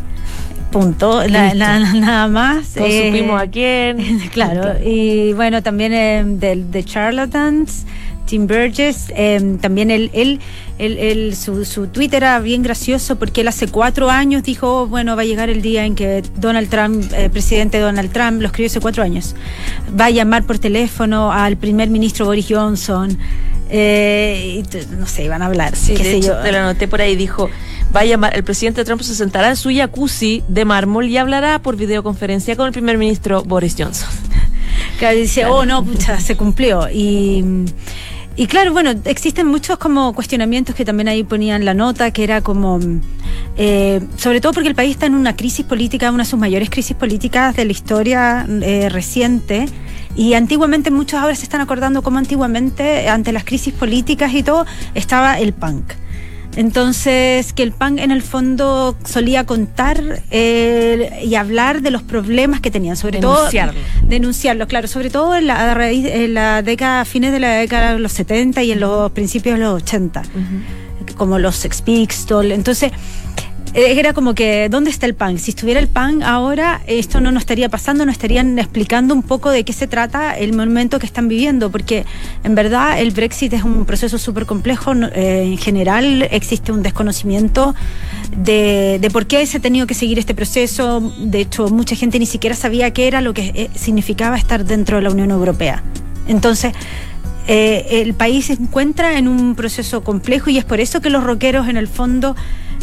Punto, 0.70 1.26
nada 1.28 2.28
más. 2.28 2.76
No 2.76 2.86
eh, 2.86 3.10
supimos 3.10 3.42
a 3.42 3.48
quién. 3.48 4.20
Claro, 4.32 4.76
y 4.82 5.32
bueno, 5.34 5.62
también 5.62 5.92
em, 5.92 6.38
del 6.38 6.70
de 6.70 6.84
Charlatans, 6.84 7.84
Tim 8.30 8.46
Burgess, 8.46 9.12
em, 9.16 9.58
también 9.58 9.90
él, 9.90 10.38
él, 10.78 11.34
su, 11.34 11.64
su 11.64 11.88
Twitter 11.88 12.22
era 12.22 12.38
bien 12.38 12.62
gracioso 12.62 13.16
porque 13.16 13.40
él 13.40 13.48
hace 13.48 13.66
cuatro 13.66 14.08
años 14.08 14.44
dijo, 14.44 14.86
bueno, 14.86 15.16
va 15.16 15.22
a 15.22 15.24
llegar 15.24 15.50
el 15.50 15.62
día 15.62 15.84
en 15.84 15.96
que 15.96 16.22
Donald 16.36 16.68
Trump, 16.68 17.12
eh, 17.12 17.28
presidente 17.28 17.80
Donald 17.80 18.12
Trump, 18.12 18.40
lo 18.40 18.46
escribió 18.46 18.68
hace 18.68 18.78
cuatro 18.78 19.02
años, 19.02 19.34
va 19.98 20.04
a 20.04 20.10
llamar 20.10 20.44
por 20.44 20.60
teléfono 20.60 21.32
al 21.32 21.56
primer 21.56 21.90
ministro 21.90 22.24
Boris 22.24 22.46
Johnson. 22.48 23.18
Eh, 23.68 24.62
y, 24.62 24.94
no 24.94 25.08
sé, 25.08 25.28
van 25.28 25.42
a 25.42 25.46
hablar. 25.46 25.74
Sí, 25.74 25.94
de 25.94 26.20
yo. 26.20 26.36
te 26.36 26.52
lo 26.52 26.58
anoté 26.58 26.86
por 26.86 27.00
ahí, 27.00 27.16
dijo, 27.16 27.50
va 27.94 28.00
a 28.00 28.04
llamar, 28.04 28.36
el 28.36 28.44
presidente 28.44 28.84
Trump 28.84 29.02
se 29.02 29.16
sentará 29.16 29.48
en 29.48 29.56
su 29.56 29.70
jacuzzi 29.74 30.44
de 30.46 30.64
mármol 30.64 31.08
y 31.08 31.16
hablará 31.16 31.58
por 31.58 31.74
videoconferencia 31.74 32.54
con 32.54 32.68
el 32.68 32.72
primer 32.72 32.96
ministro 32.96 33.42
Boris 33.42 33.74
Johnson. 33.76 34.08
Que 34.98 35.12
dice, 35.12 35.46
oh 35.46 35.64
no, 35.64 35.82
pucha, 35.82 36.20
se 36.20 36.36
cumplió. 36.36 36.88
Y 36.92 37.42
y 38.36 38.46
claro, 38.46 38.72
bueno, 38.72 38.92
existen 39.04 39.46
muchos 39.46 39.78
como 39.78 40.14
cuestionamientos 40.14 40.74
que 40.74 40.84
también 40.84 41.08
ahí 41.08 41.24
ponían 41.24 41.64
la 41.64 41.74
nota, 41.74 42.10
que 42.10 42.24
era 42.24 42.40
como, 42.40 42.80
eh, 43.56 44.00
sobre 44.16 44.40
todo 44.40 44.52
porque 44.52 44.68
el 44.68 44.74
país 44.74 44.92
está 44.92 45.06
en 45.06 45.14
una 45.14 45.36
crisis 45.36 45.66
política, 45.66 46.10
una 46.10 46.24
de 46.24 46.30
sus 46.30 46.38
mayores 46.38 46.70
crisis 46.70 46.96
políticas 46.96 47.56
de 47.56 47.64
la 47.64 47.72
historia 47.72 48.46
eh, 48.48 48.88
reciente. 48.88 49.66
Y 50.16 50.34
antiguamente, 50.34 50.90
muchos 50.90 51.20
ahora 51.20 51.34
se 51.34 51.44
están 51.44 51.60
acordando 51.60 52.02
como 52.02 52.18
antiguamente, 52.18 53.08
ante 53.08 53.32
las 53.32 53.44
crisis 53.44 53.74
políticas 53.74 54.32
y 54.34 54.42
todo, 54.42 54.66
estaba 54.94 55.38
el 55.38 55.52
punk. 55.52 55.92
Entonces, 56.56 57.52
que 57.52 57.62
el 57.62 57.72
PAN 57.72 57.98
en 57.98 58.10
el 58.10 58.22
fondo 58.22 58.96
solía 59.04 59.46
contar 59.46 60.22
eh, 60.30 61.20
y 61.24 61.34
hablar 61.36 61.80
de 61.80 61.90
los 61.90 62.02
problemas 62.02 62.60
que 62.60 62.70
tenían, 62.70 62.96
sobre 62.96 63.20
todo. 63.20 63.48
Denunciarlos, 64.02 64.66
claro, 64.66 64.88
sobre 64.88 65.10
todo 65.10 65.36
en 65.36 65.46
la, 65.46 65.74
raíz, 65.74 66.06
en 66.06 66.34
la 66.34 66.62
década, 66.62 67.04
fines 67.04 67.32
de 67.32 67.40
la 67.40 67.54
década 67.54 67.94
de 67.94 68.00
los 68.00 68.12
70 68.12 68.62
y 68.64 68.72
en 68.72 68.80
los 68.80 69.12
principios 69.12 69.58
de 69.58 69.64
los 69.64 69.82
80, 69.82 70.22
como 71.16 71.38
los 71.38 71.56
Sex 71.56 71.82
Pistols. 71.82 72.52
Entonces, 72.52 72.90
era 73.74 74.12
como 74.12 74.34
que, 74.34 74.68
¿dónde 74.68 74.90
está 74.90 75.06
el 75.06 75.14
pan? 75.14 75.38
Si 75.38 75.52
estuviera 75.52 75.78
el 75.78 75.86
pan 75.86 76.22
ahora, 76.22 76.80
esto 76.86 77.20
no 77.20 77.30
nos 77.30 77.42
estaría 77.42 77.68
pasando, 77.68 78.04
nos 78.04 78.14
estarían 78.14 78.58
explicando 78.58 79.14
un 79.14 79.22
poco 79.22 79.50
de 79.50 79.64
qué 79.64 79.72
se 79.72 79.86
trata 79.86 80.36
el 80.36 80.54
momento 80.54 80.98
que 80.98 81.06
están 81.06 81.28
viviendo, 81.28 81.70
porque 81.70 82.04
en 82.42 82.54
verdad 82.54 83.00
el 83.00 83.12
Brexit 83.12 83.52
es 83.52 83.62
un 83.62 83.84
proceso 83.84 84.18
súper 84.18 84.46
complejo. 84.46 84.92
Eh, 84.94 85.44
en 85.44 85.58
general 85.58 86.26
existe 86.30 86.72
un 86.72 86.82
desconocimiento 86.82 87.74
de, 88.36 88.98
de, 89.00 89.10
por 89.10 89.26
qué 89.26 89.46
se 89.46 89.58
ha 89.58 89.60
tenido 89.60 89.86
que 89.86 89.94
seguir 89.94 90.18
este 90.18 90.34
proceso. 90.34 91.00
De 91.18 91.40
hecho, 91.40 91.68
mucha 91.68 91.94
gente 91.94 92.18
ni 92.18 92.26
siquiera 92.26 92.56
sabía 92.56 92.92
qué 92.92 93.06
era 93.06 93.20
lo 93.20 93.34
que 93.34 93.52
eh, 93.54 93.70
significaba 93.74 94.36
estar 94.36 94.64
dentro 94.64 94.96
de 94.96 95.02
la 95.02 95.10
Unión 95.10 95.30
Europea. 95.30 95.82
Entonces, 96.26 96.72
el 97.46 98.14
país 98.14 98.46
se 98.46 98.52
encuentra 98.52 99.18
en 99.18 99.26
un 99.26 99.56
proceso 99.56 100.04
complejo 100.04 100.50
y 100.50 100.58
es 100.58 100.64
por 100.64 100.78
eso 100.78 101.00
que 101.00 101.10
los 101.10 101.24
rockeros 101.24 101.66
en 101.66 101.76
el 101.76 101.88
fondo 101.88 102.36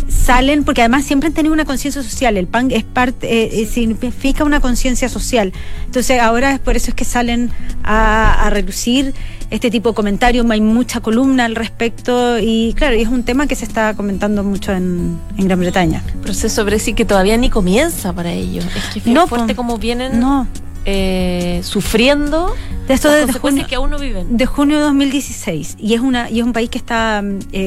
salen, 0.07 0.63
porque 0.63 0.81
además 0.81 1.05
siempre 1.05 1.27
han 1.27 1.33
tenido 1.33 1.53
una 1.53 1.65
conciencia 1.65 2.01
social, 2.01 2.37
el 2.37 2.47
PAN 2.47 2.71
es 2.71 2.83
parte, 2.83 3.27
eh, 3.27 3.61
eh, 3.61 3.65
significa 3.65 4.43
una 4.43 4.59
conciencia 4.59 5.09
social. 5.09 5.53
Entonces 5.85 6.19
ahora 6.19 6.53
es 6.53 6.59
por 6.59 6.75
eso 6.75 6.91
es 6.91 6.95
que 6.95 7.05
salen 7.05 7.51
a, 7.83 8.49
reducir 8.49 9.13
este 9.49 9.69
tipo 9.69 9.89
de 9.89 9.95
comentarios, 9.95 10.45
hay 10.49 10.61
mucha 10.61 11.01
columna 11.01 11.45
al 11.45 11.55
respecto 11.55 12.39
y 12.39 12.73
claro, 12.75 12.95
y 12.95 13.01
es 13.01 13.07
un 13.09 13.23
tema 13.23 13.47
que 13.47 13.55
se 13.55 13.65
está 13.65 13.93
comentando 13.93 14.43
mucho 14.43 14.71
en, 14.71 15.19
Gran 15.37 15.59
Bretaña. 15.59 16.03
Proceso 16.21 16.65
Brexit 16.65 16.95
que 16.95 17.05
todavía 17.05 17.37
ni 17.37 17.49
comienza 17.49 18.13
para 18.13 18.31
ellos. 18.31 18.65
Es 18.65 19.03
que 19.03 19.09
no, 19.09 19.27
fuerte 19.27 19.55
como 19.55 19.77
vienen 19.77 20.19
no. 20.19 20.47
Eh, 20.85 21.59
sufriendo 21.63 22.55
de 22.87 22.93
esto 22.93 23.11
de 23.11 23.31
junio, 23.33 23.65
que 23.67 23.75
aún 23.75 23.89
no 23.91 23.99
viven. 23.99 24.37
De 24.37 24.45
junio 24.45 24.77
de 24.77 24.83
2016 24.83 25.75
y 25.79 25.93
es 25.93 25.99
una 25.99 26.29
y 26.29 26.39
es 26.39 26.45
un 26.45 26.53
país 26.53 26.69
que 26.69 26.77
está 26.77 27.21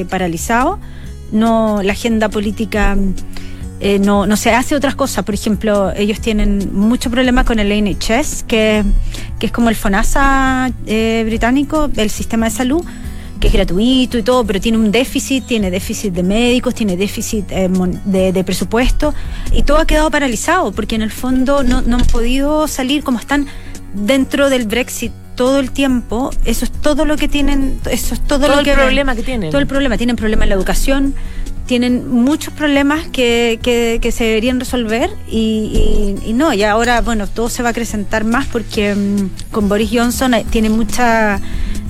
paralizado 0.09 0.79
no 1.31 1.81
la 1.83 1.93
agenda 1.93 2.29
política 2.29 2.97
eh, 3.83 3.97
no, 3.97 4.27
no 4.27 4.37
se 4.37 4.51
hace 4.51 4.75
otras 4.75 4.93
cosas. 4.93 5.25
Por 5.25 5.33
ejemplo, 5.33 5.91
ellos 5.95 6.21
tienen 6.21 6.69
mucho 6.71 7.09
problema 7.09 7.43
con 7.43 7.57
el 7.57 7.69
NHS, 7.83 8.43
que, 8.43 8.83
que 9.39 9.47
es 9.47 9.51
como 9.51 9.69
el 9.69 9.75
FONASA 9.75 10.71
eh, 10.85 11.23
británico, 11.25 11.89
el 11.95 12.11
sistema 12.11 12.45
de 12.45 12.51
salud, 12.51 12.85
que 13.39 13.47
es 13.47 13.53
gratuito 13.53 14.19
y 14.19 14.21
todo, 14.21 14.45
pero 14.45 14.61
tiene 14.61 14.77
un 14.77 14.91
déficit, 14.91 15.47
tiene 15.47 15.71
déficit 15.71 16.13
de 16.13 16.21
médicos, 16.21 16.75
tiene 16.75 16.95
déficit 16.95 17.51
eh, 17.51 17.67
de, 18.05 18.31
de, 18.31 18.43
presupuesto, 18.43 19.15
y 19.51 19.63
todo 19.63 19.79
ha 19.79 19.87
quedado 19.87 20.11
paralizado, 20.11 20.71
porque 20.71 20.93
en 20.93 21.01
el 21.01 21.11
fondo 21.11 21.63
no, 21.63 21.81
no 21.81 21.97
han 21.97 22.05
podido 22.05 22.67
salir 22.67 23.03
como 23.03 23.17
están 23.17 23.47
dentro 23.95 24.51
del 24.51 24.67
Brexit 24.67 25.11
todo 25.41 25.59
el 25.59 25.71
tiempo, 25.71 26.29
eso 26.45 26.65
es 26.65 26.71
todo 26.71 27.03
lo 27.03 27.17
que 27.17 27.27
tienen, 27.27 27.79
eso 27.89 28.13
es 28.13 28.21
todo, 28.21 28.47
lo 28.47 28.59
el 28.59 28.73
problema 28.75 29.15
que 29.15 29.23
tienen. 29.23 29.49
Todo 29.49 29.59
el 29.59 29.65
problema, 29.65 29.97
tienen 29.97 30.15
problemas 30.15 30.43
en 30.43 30.49
la 30.49 30.55
educación, 30.55 31.15
tienen 31.65 32.07
muchos 32.11 32.53
problemas 32.53 33.07
que, 33.07 33.59
que, 33.63 34.11
se 34.11 34.23
deberían 34.23 34.59
resolver 34.59 35.09
y, 35.27 36.31
no, 36.35 36.53
y 36.53 36.61
ahora, 36.61 37.01
bueno, 37.01 37.25
todo 37.25 37.49
se 37.49 37.63
va 37.63 37.69
a 37.69 37.71
acrecentar 37.71 38.23
más 38.23 38.45
porque 38.45 38.93
mm, 38.93 39.49
con 39.49 39.67
Boris 39.67 39.89
Johnson 39.91 40.35
tiene 40.51 40.69
mucha, 40.69 41.39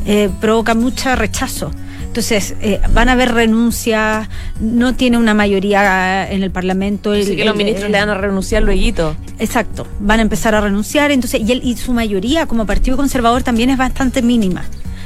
eh, 0.06 0.30
provoca 0.40 0.74
mucho 0.74 1.14
rechazo. 1.18 1.72
Entonces, 2.12 2.56
eh, 2.60 2.82
van 2.94 3.08
a 3.08 3.14
haber 3.14 3.34
renuncias, 3.34 4.28
no 4.60 4.96
tiene 4.96 5.18
una 5.18 5.34
mayoría 5.34 6.30
en 6.30 6.44
el 6.44 6.52
Parlamento. 6.52 7.14
Así 7.14 7.38
que 7.38 7.46
los 7.46 7.56
ministros 7.56 7.90
le 7.90 7.98
van 7.98 8.10
a 8.10 8.16
renunciar 8.16 8.64
luego. 8.64 9.16
Exacto, 9.40 9.88
van 10.02 10.20
a 10.20 10.22
empezar 10.22 10.54
a 10.54 10.60
renunciar, 10.60 11.12
entonces, 11.12 11.40
y, 11.40 11.50
él, 11.54 11.62
y 11.64 11.78
su 11.78 11.94
mayoría 11.94 12.48
como 12.48 12.66
Partido 12.66 12.98
Conservador 12.98 13.44
también 13.44 13.70
es 13.70 13.78
bastante 13.78 14.22
mínima. 14.22 14.66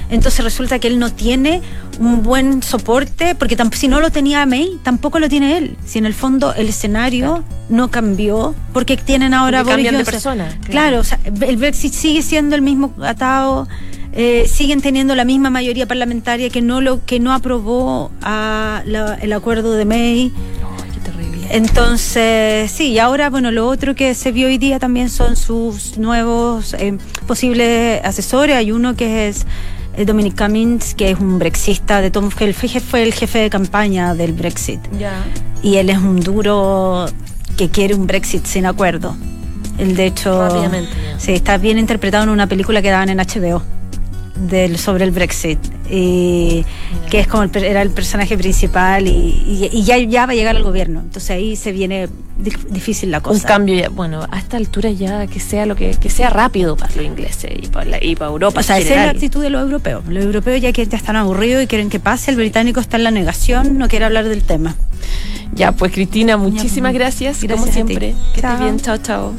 Entonces 0.10 0.44
resulta 0.44 0.80
que 0.80 0.88
él 0.88 0.98
no 0.98 1.12
tiene 1.12 1.62
un 2.00 2.24
buen 2.24 2.64
soporte, 2.64 3.36
porque 3.36 3.56
si 3.74 3.88
no 3.88 4.02
lo 4.02 4.10
tenía 4.10 4.44
May, 4.48 4.80
tampoco 4.82 5.20
lo 5.20 5.30
tiene 5.30 5.60
él. 5.60 5.78
Si 5.86 6.00
en 6.00 6.08
el 6.08 6.16
fondo 6.16 6.56
el 6.56 6.70
escenario 6.70 7.44
no 7.70 7.92
cambió, 7.92 8.56
porque 8.74 8.98
tienen 8.98 9.36
ahora 9.36 9.60
porque 9.60 9.74
cambian 9.74 9.98
de 9.98 10.06
persona. 10.06 10.58
Claro, 10.68 11.02
o 11.02 11.04
sea, 11.04 11.20
el 11.24 11.58
Brexit 11.58 11.94
sigue 11.94 12.24
siendo 12.24 12.56
el 12.56 12.64
mismo 12.64 12.96
atado. 13.04 13.68
Eh, 14.18 14.48
siguen 14.48 14.82
teniendo 14.82 15.14
la 15.14 15.26
misma 15.26 15.50
mayoría 15.50 15.86
parlamentaria 15.86 16.50
que 16.50 16.62
no 16.62 16.80
lo 16.80 17.04
que 17.06 17.20
no 17.20 17.34
aprobó 17.34 18.12
a 18.22 18.82
el 19.22 19.34
acuerdo 19.34 19.74
de 19.74 19.84
May. 19.84 20.32
Entonces, 21.50 22.72
sí, 22.72 22.92
y 22.92 23.00
ahora, 23.00 23.30
bueno, 23.30 23.52
lo 23.52 23.68
otro 23.68 23.94
que 23.94 24.16
se 24.16 24.32
vio 24.32 24.48
hoy 24.48 24.58
día 24.58 24.80
también 24.80 25.10
son 25.10 25.36
sus 25.36 25.98
nuevos 25.98 26.74
eh, 26.76 26.98
posibles 27.28 28.04
asesores. 28.04 28.56
Hay 28.56 28.72
uno 28.72 28.96
que 28.96 29.28
es 29.28 29.46
eh, 29.96 30.06
Dominic 30.06 30.38
Cummings, 30.38 30.96
que 30.96 31.12
es 31.12 31.20
un 31.20 31.38
brexista 31.38 32.02
de 32.02 32.10
Tom 32.10 32.30
el 32.40 32.54
fue 32.54 33.04
el 33.04 33.14
jefe 33.14 33.40
de 33.40 33.50
campaña 33.50 34.16
del 34.16 34.34
Brexit. 34.34 34.80
Y 35.62 35.76
él 35.76 35.90
es 35.90 35.98
un 35.98 36.22
duro 36.22 37.06
que 37.58 37.70
quiere 37.70 37.94
un 37.94 38.08
Brexit 38.08 38.46
sin 38.46 38.66
acuerdo. 38.66 39.16
Él 39.78 39.96
de 39.96 40.06
hecho 40.08 40.50
sí, 41.18 41.34
está 41.34 41.58
bien 41.58 41.78
interpretado 41.78 42.24
en 42.24 42.30
una 42.30 42.48
película 42.48 42.82
que 42.82 42.90
daban 42.90 43.10
en 43.10 43.18
HBO 43.18 43.75
del, 44.36 44.78
sobre 44.78 45.04
el 45.06 45.12
Brexit, 45.12 45.60
y, 45.90 46.66
que 47.10 47.20
es 47.20 47.28
como 47.28 47.44
el, 47.44 47.56
era 47.64 47.82
el 47.82 47.92
personaje 47.92 48.38
principal 48.38 49.08
y, 49.08 49.84
ya, 49.84 49.98
ya 49.98 50.26
va 50.26 50.34
a 50.34 50.36
llegar 50.36 50.56
al 50.56 50.64
gobierno. 50.64 51.00
Entonces 51.02 51.32
ahí 51.32 51.56
se 51.56 51.72
viene 51.72 52.10
difícil 52.70 53.12
la 53.12 53.22
cosa. 53.22 53.36
Un 53.36 53.48
cambio 53.48 53.76
ya, 53.76 53.90
bueno, 53.90 54.26
a 54.30 54.38
esta 54.38 54.58
altura 54.58 54.90
ya 54.92 55.26
que 55.28 55.40
sea 55.40 55.66
lo 55.66 55.76
que, 55.76 55.92
que 55.92 56.10
sea 56.10 56.30
rápido 56.30 56.76
para 56.76 56.94
los 56.96 57.06
ingleses 57.06 57.52
y 57.56 57.68
para, 57.68 58.04
y 58.04 58.16
para 58.16 58.32
Europa. 58.32 58.60
O 58.60 58.64
sea, 58.64 58.78
esa 58.78 58.90
es 58.90 59.06
la 59.06 59.10
actitud 59.12 59.42
de 59.42 59.50
los 59.50 59.62
europeos. 59.62 60.04
Los 60.08 60.24
europeos 60.24 60.62
ya, 60.62 60.72
que 60.72 60.86
ya 60.86 60.98
están 60.98 61.16
aburridos 61.16 61.64
y 61.64 61.68
quieren 61.68 61.90
que 61.90 62.00
pase, 62.00 62.32
el 62.32 62.38
británico 62.38 62.80
está 62.80 62.98
en 62.98 63.04
la 63.04 63.12
negación, 63.12 63.78
no 63.78 63.88
quiere 63.88 64.06
hablar 64.06 64.28
del 64.28 64.44
tema. 64.44 64.76
Ya, 65.54 65.72
pues 65.72 65.94
Cristina, 65.94 66.36
muchísimas 66.36 66.94
gracias, 66.94 67.42
gracias 67.42 67.60
como 67.60 67.72
siempre. 67.72 68.16
Que 68.34 68.42
estés 68.42 68.60
bien, 68.60 68.80
chao, 68.80 68.98
chao. 68.98 69.34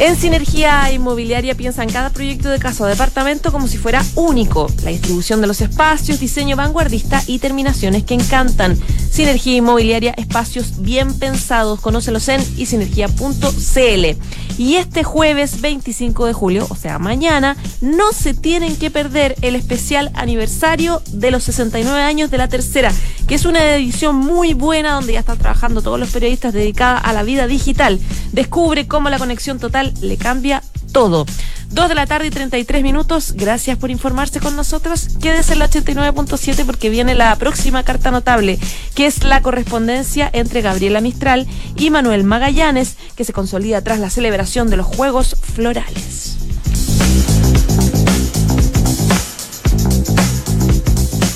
En 0.00 0.16
Sinergia 0.16 0.92
Inmobiliaria 0.92 1.56
piensan 1.56 1.90
cada 1.90 2.10
proyecto 2.10 2.48
de 2.50 2.60
casa 2.60 2.84
o 2.84 2.86
departamento 2.86 3.50
como 3.50 3.66
si 3.66 3.78
fuera 3.78 4.04
único. 4.14 4.70
La 4.84 4.90
distribución 4.90 5.40
de 5.40 5.48
los 5.48 5.60
espacios, 5.60 6.20
diseño 6.20 6.54
vanguardista 6.54 7.20
y 7.26 7.40
terminaciones 7.40 8.04
que 8.04 8.14
encantan. 8.14 8.78
Sinergia 9.10 9.56
Inmobiliaria, 9.56 10.14
espacios 10.16 10.80
bien 10.82 11.12
pensados. 11.18 11.80
Conócelos 11.80 12.28
en 12.28 12.40
isinergia.cl. 12.56 14.16
Y 14.58 14.74
este 14.74 15.04
jueves 15.04 15.60
25 15.60 16.26
de 16.26 16.32
julio, 16.32 16.66
o 16.68 16.74
sea, 16.74 16.98
mañana, 16.98 17.56
no 17.80 18.12
se 18.12 18.34
tienen 18.34 18.76
que 18.76 18.90
perder 18.90 19.36
el 19.40 19.54
especial 19.54 20.10
aniversario 20.14 21.00
de 21.12 21.30
los 21.30 21.44
69 21.44 22.02
años 22.02 22.28
de 22.32 22.38
la 22.38 22.48
tercera, 22.48 22.92
que 23.28 23.36
es 23.36 23.44
una 23.44 23.76
edición 23.76 24.16
muy 24.16 24.54
buena 24.54 24.94
donde 24.94 25.12
ya 25.12 25.20
están 25.20 25.38
trabajando 25.38 25.80
todos 25.80 26.00
los 26.00 26.10
periodistas 26.10 26.52
dedicada 26.52 26.98
a 26.98 27.12
la 27.12 27.22
vida 27.22 27.46
digital. 27.46 28.00
Descubre 28.32 28.88
cómo 28.88 29.10
la 29.10 29.18
conexión 29.18 29.60
total 29.60 29.94
le 30.00 30.16
cambia 30.16 30.60
todo. 30.92 31.24
Dos 31.70 31.88
de 31.88 31.94
la 31.94 32.06
tarde 32.06 32.26
y 32.26 32.30
33 32.30 32.82
minutos. 32.82 33.34
Gracias 33.36 33.76
por 33.76 33.90
informarse 33.90 34.40
con 34.40 34.56
nosotros. 34.56 35.08
Quédese 35.20 35.52
en 35.52 35.58
la 35.58 35.68
89.7 35.68 36.64
porque 36.64 36.88
viene 36.88 37.14
la 37.14 37.34
próxima 37.36 37.82
carta 37.82 38.10
notable, 38.10 38.58
que 38.94 39.06
es 39.06 39.22
la 39.22 39.42
correspondencia 39.42 40.30
entre 40.32 40.62
Gabriela 40.62 41.00
Mistral 41.00 41.46
y 41.76 41.90
Manuel 41.90 42.24
Magallanes, 42.24 42.96
que 43.16 43.24
se 43.24 43.32
consolida 43.32 43.82
tras 43.82 44.00
la 44.00 44.10
celebración 44.10 44.70
de 44.70 44.78
los 44.78 44.86
Juegos 44.86 45.36
Florales. 45.54 46.47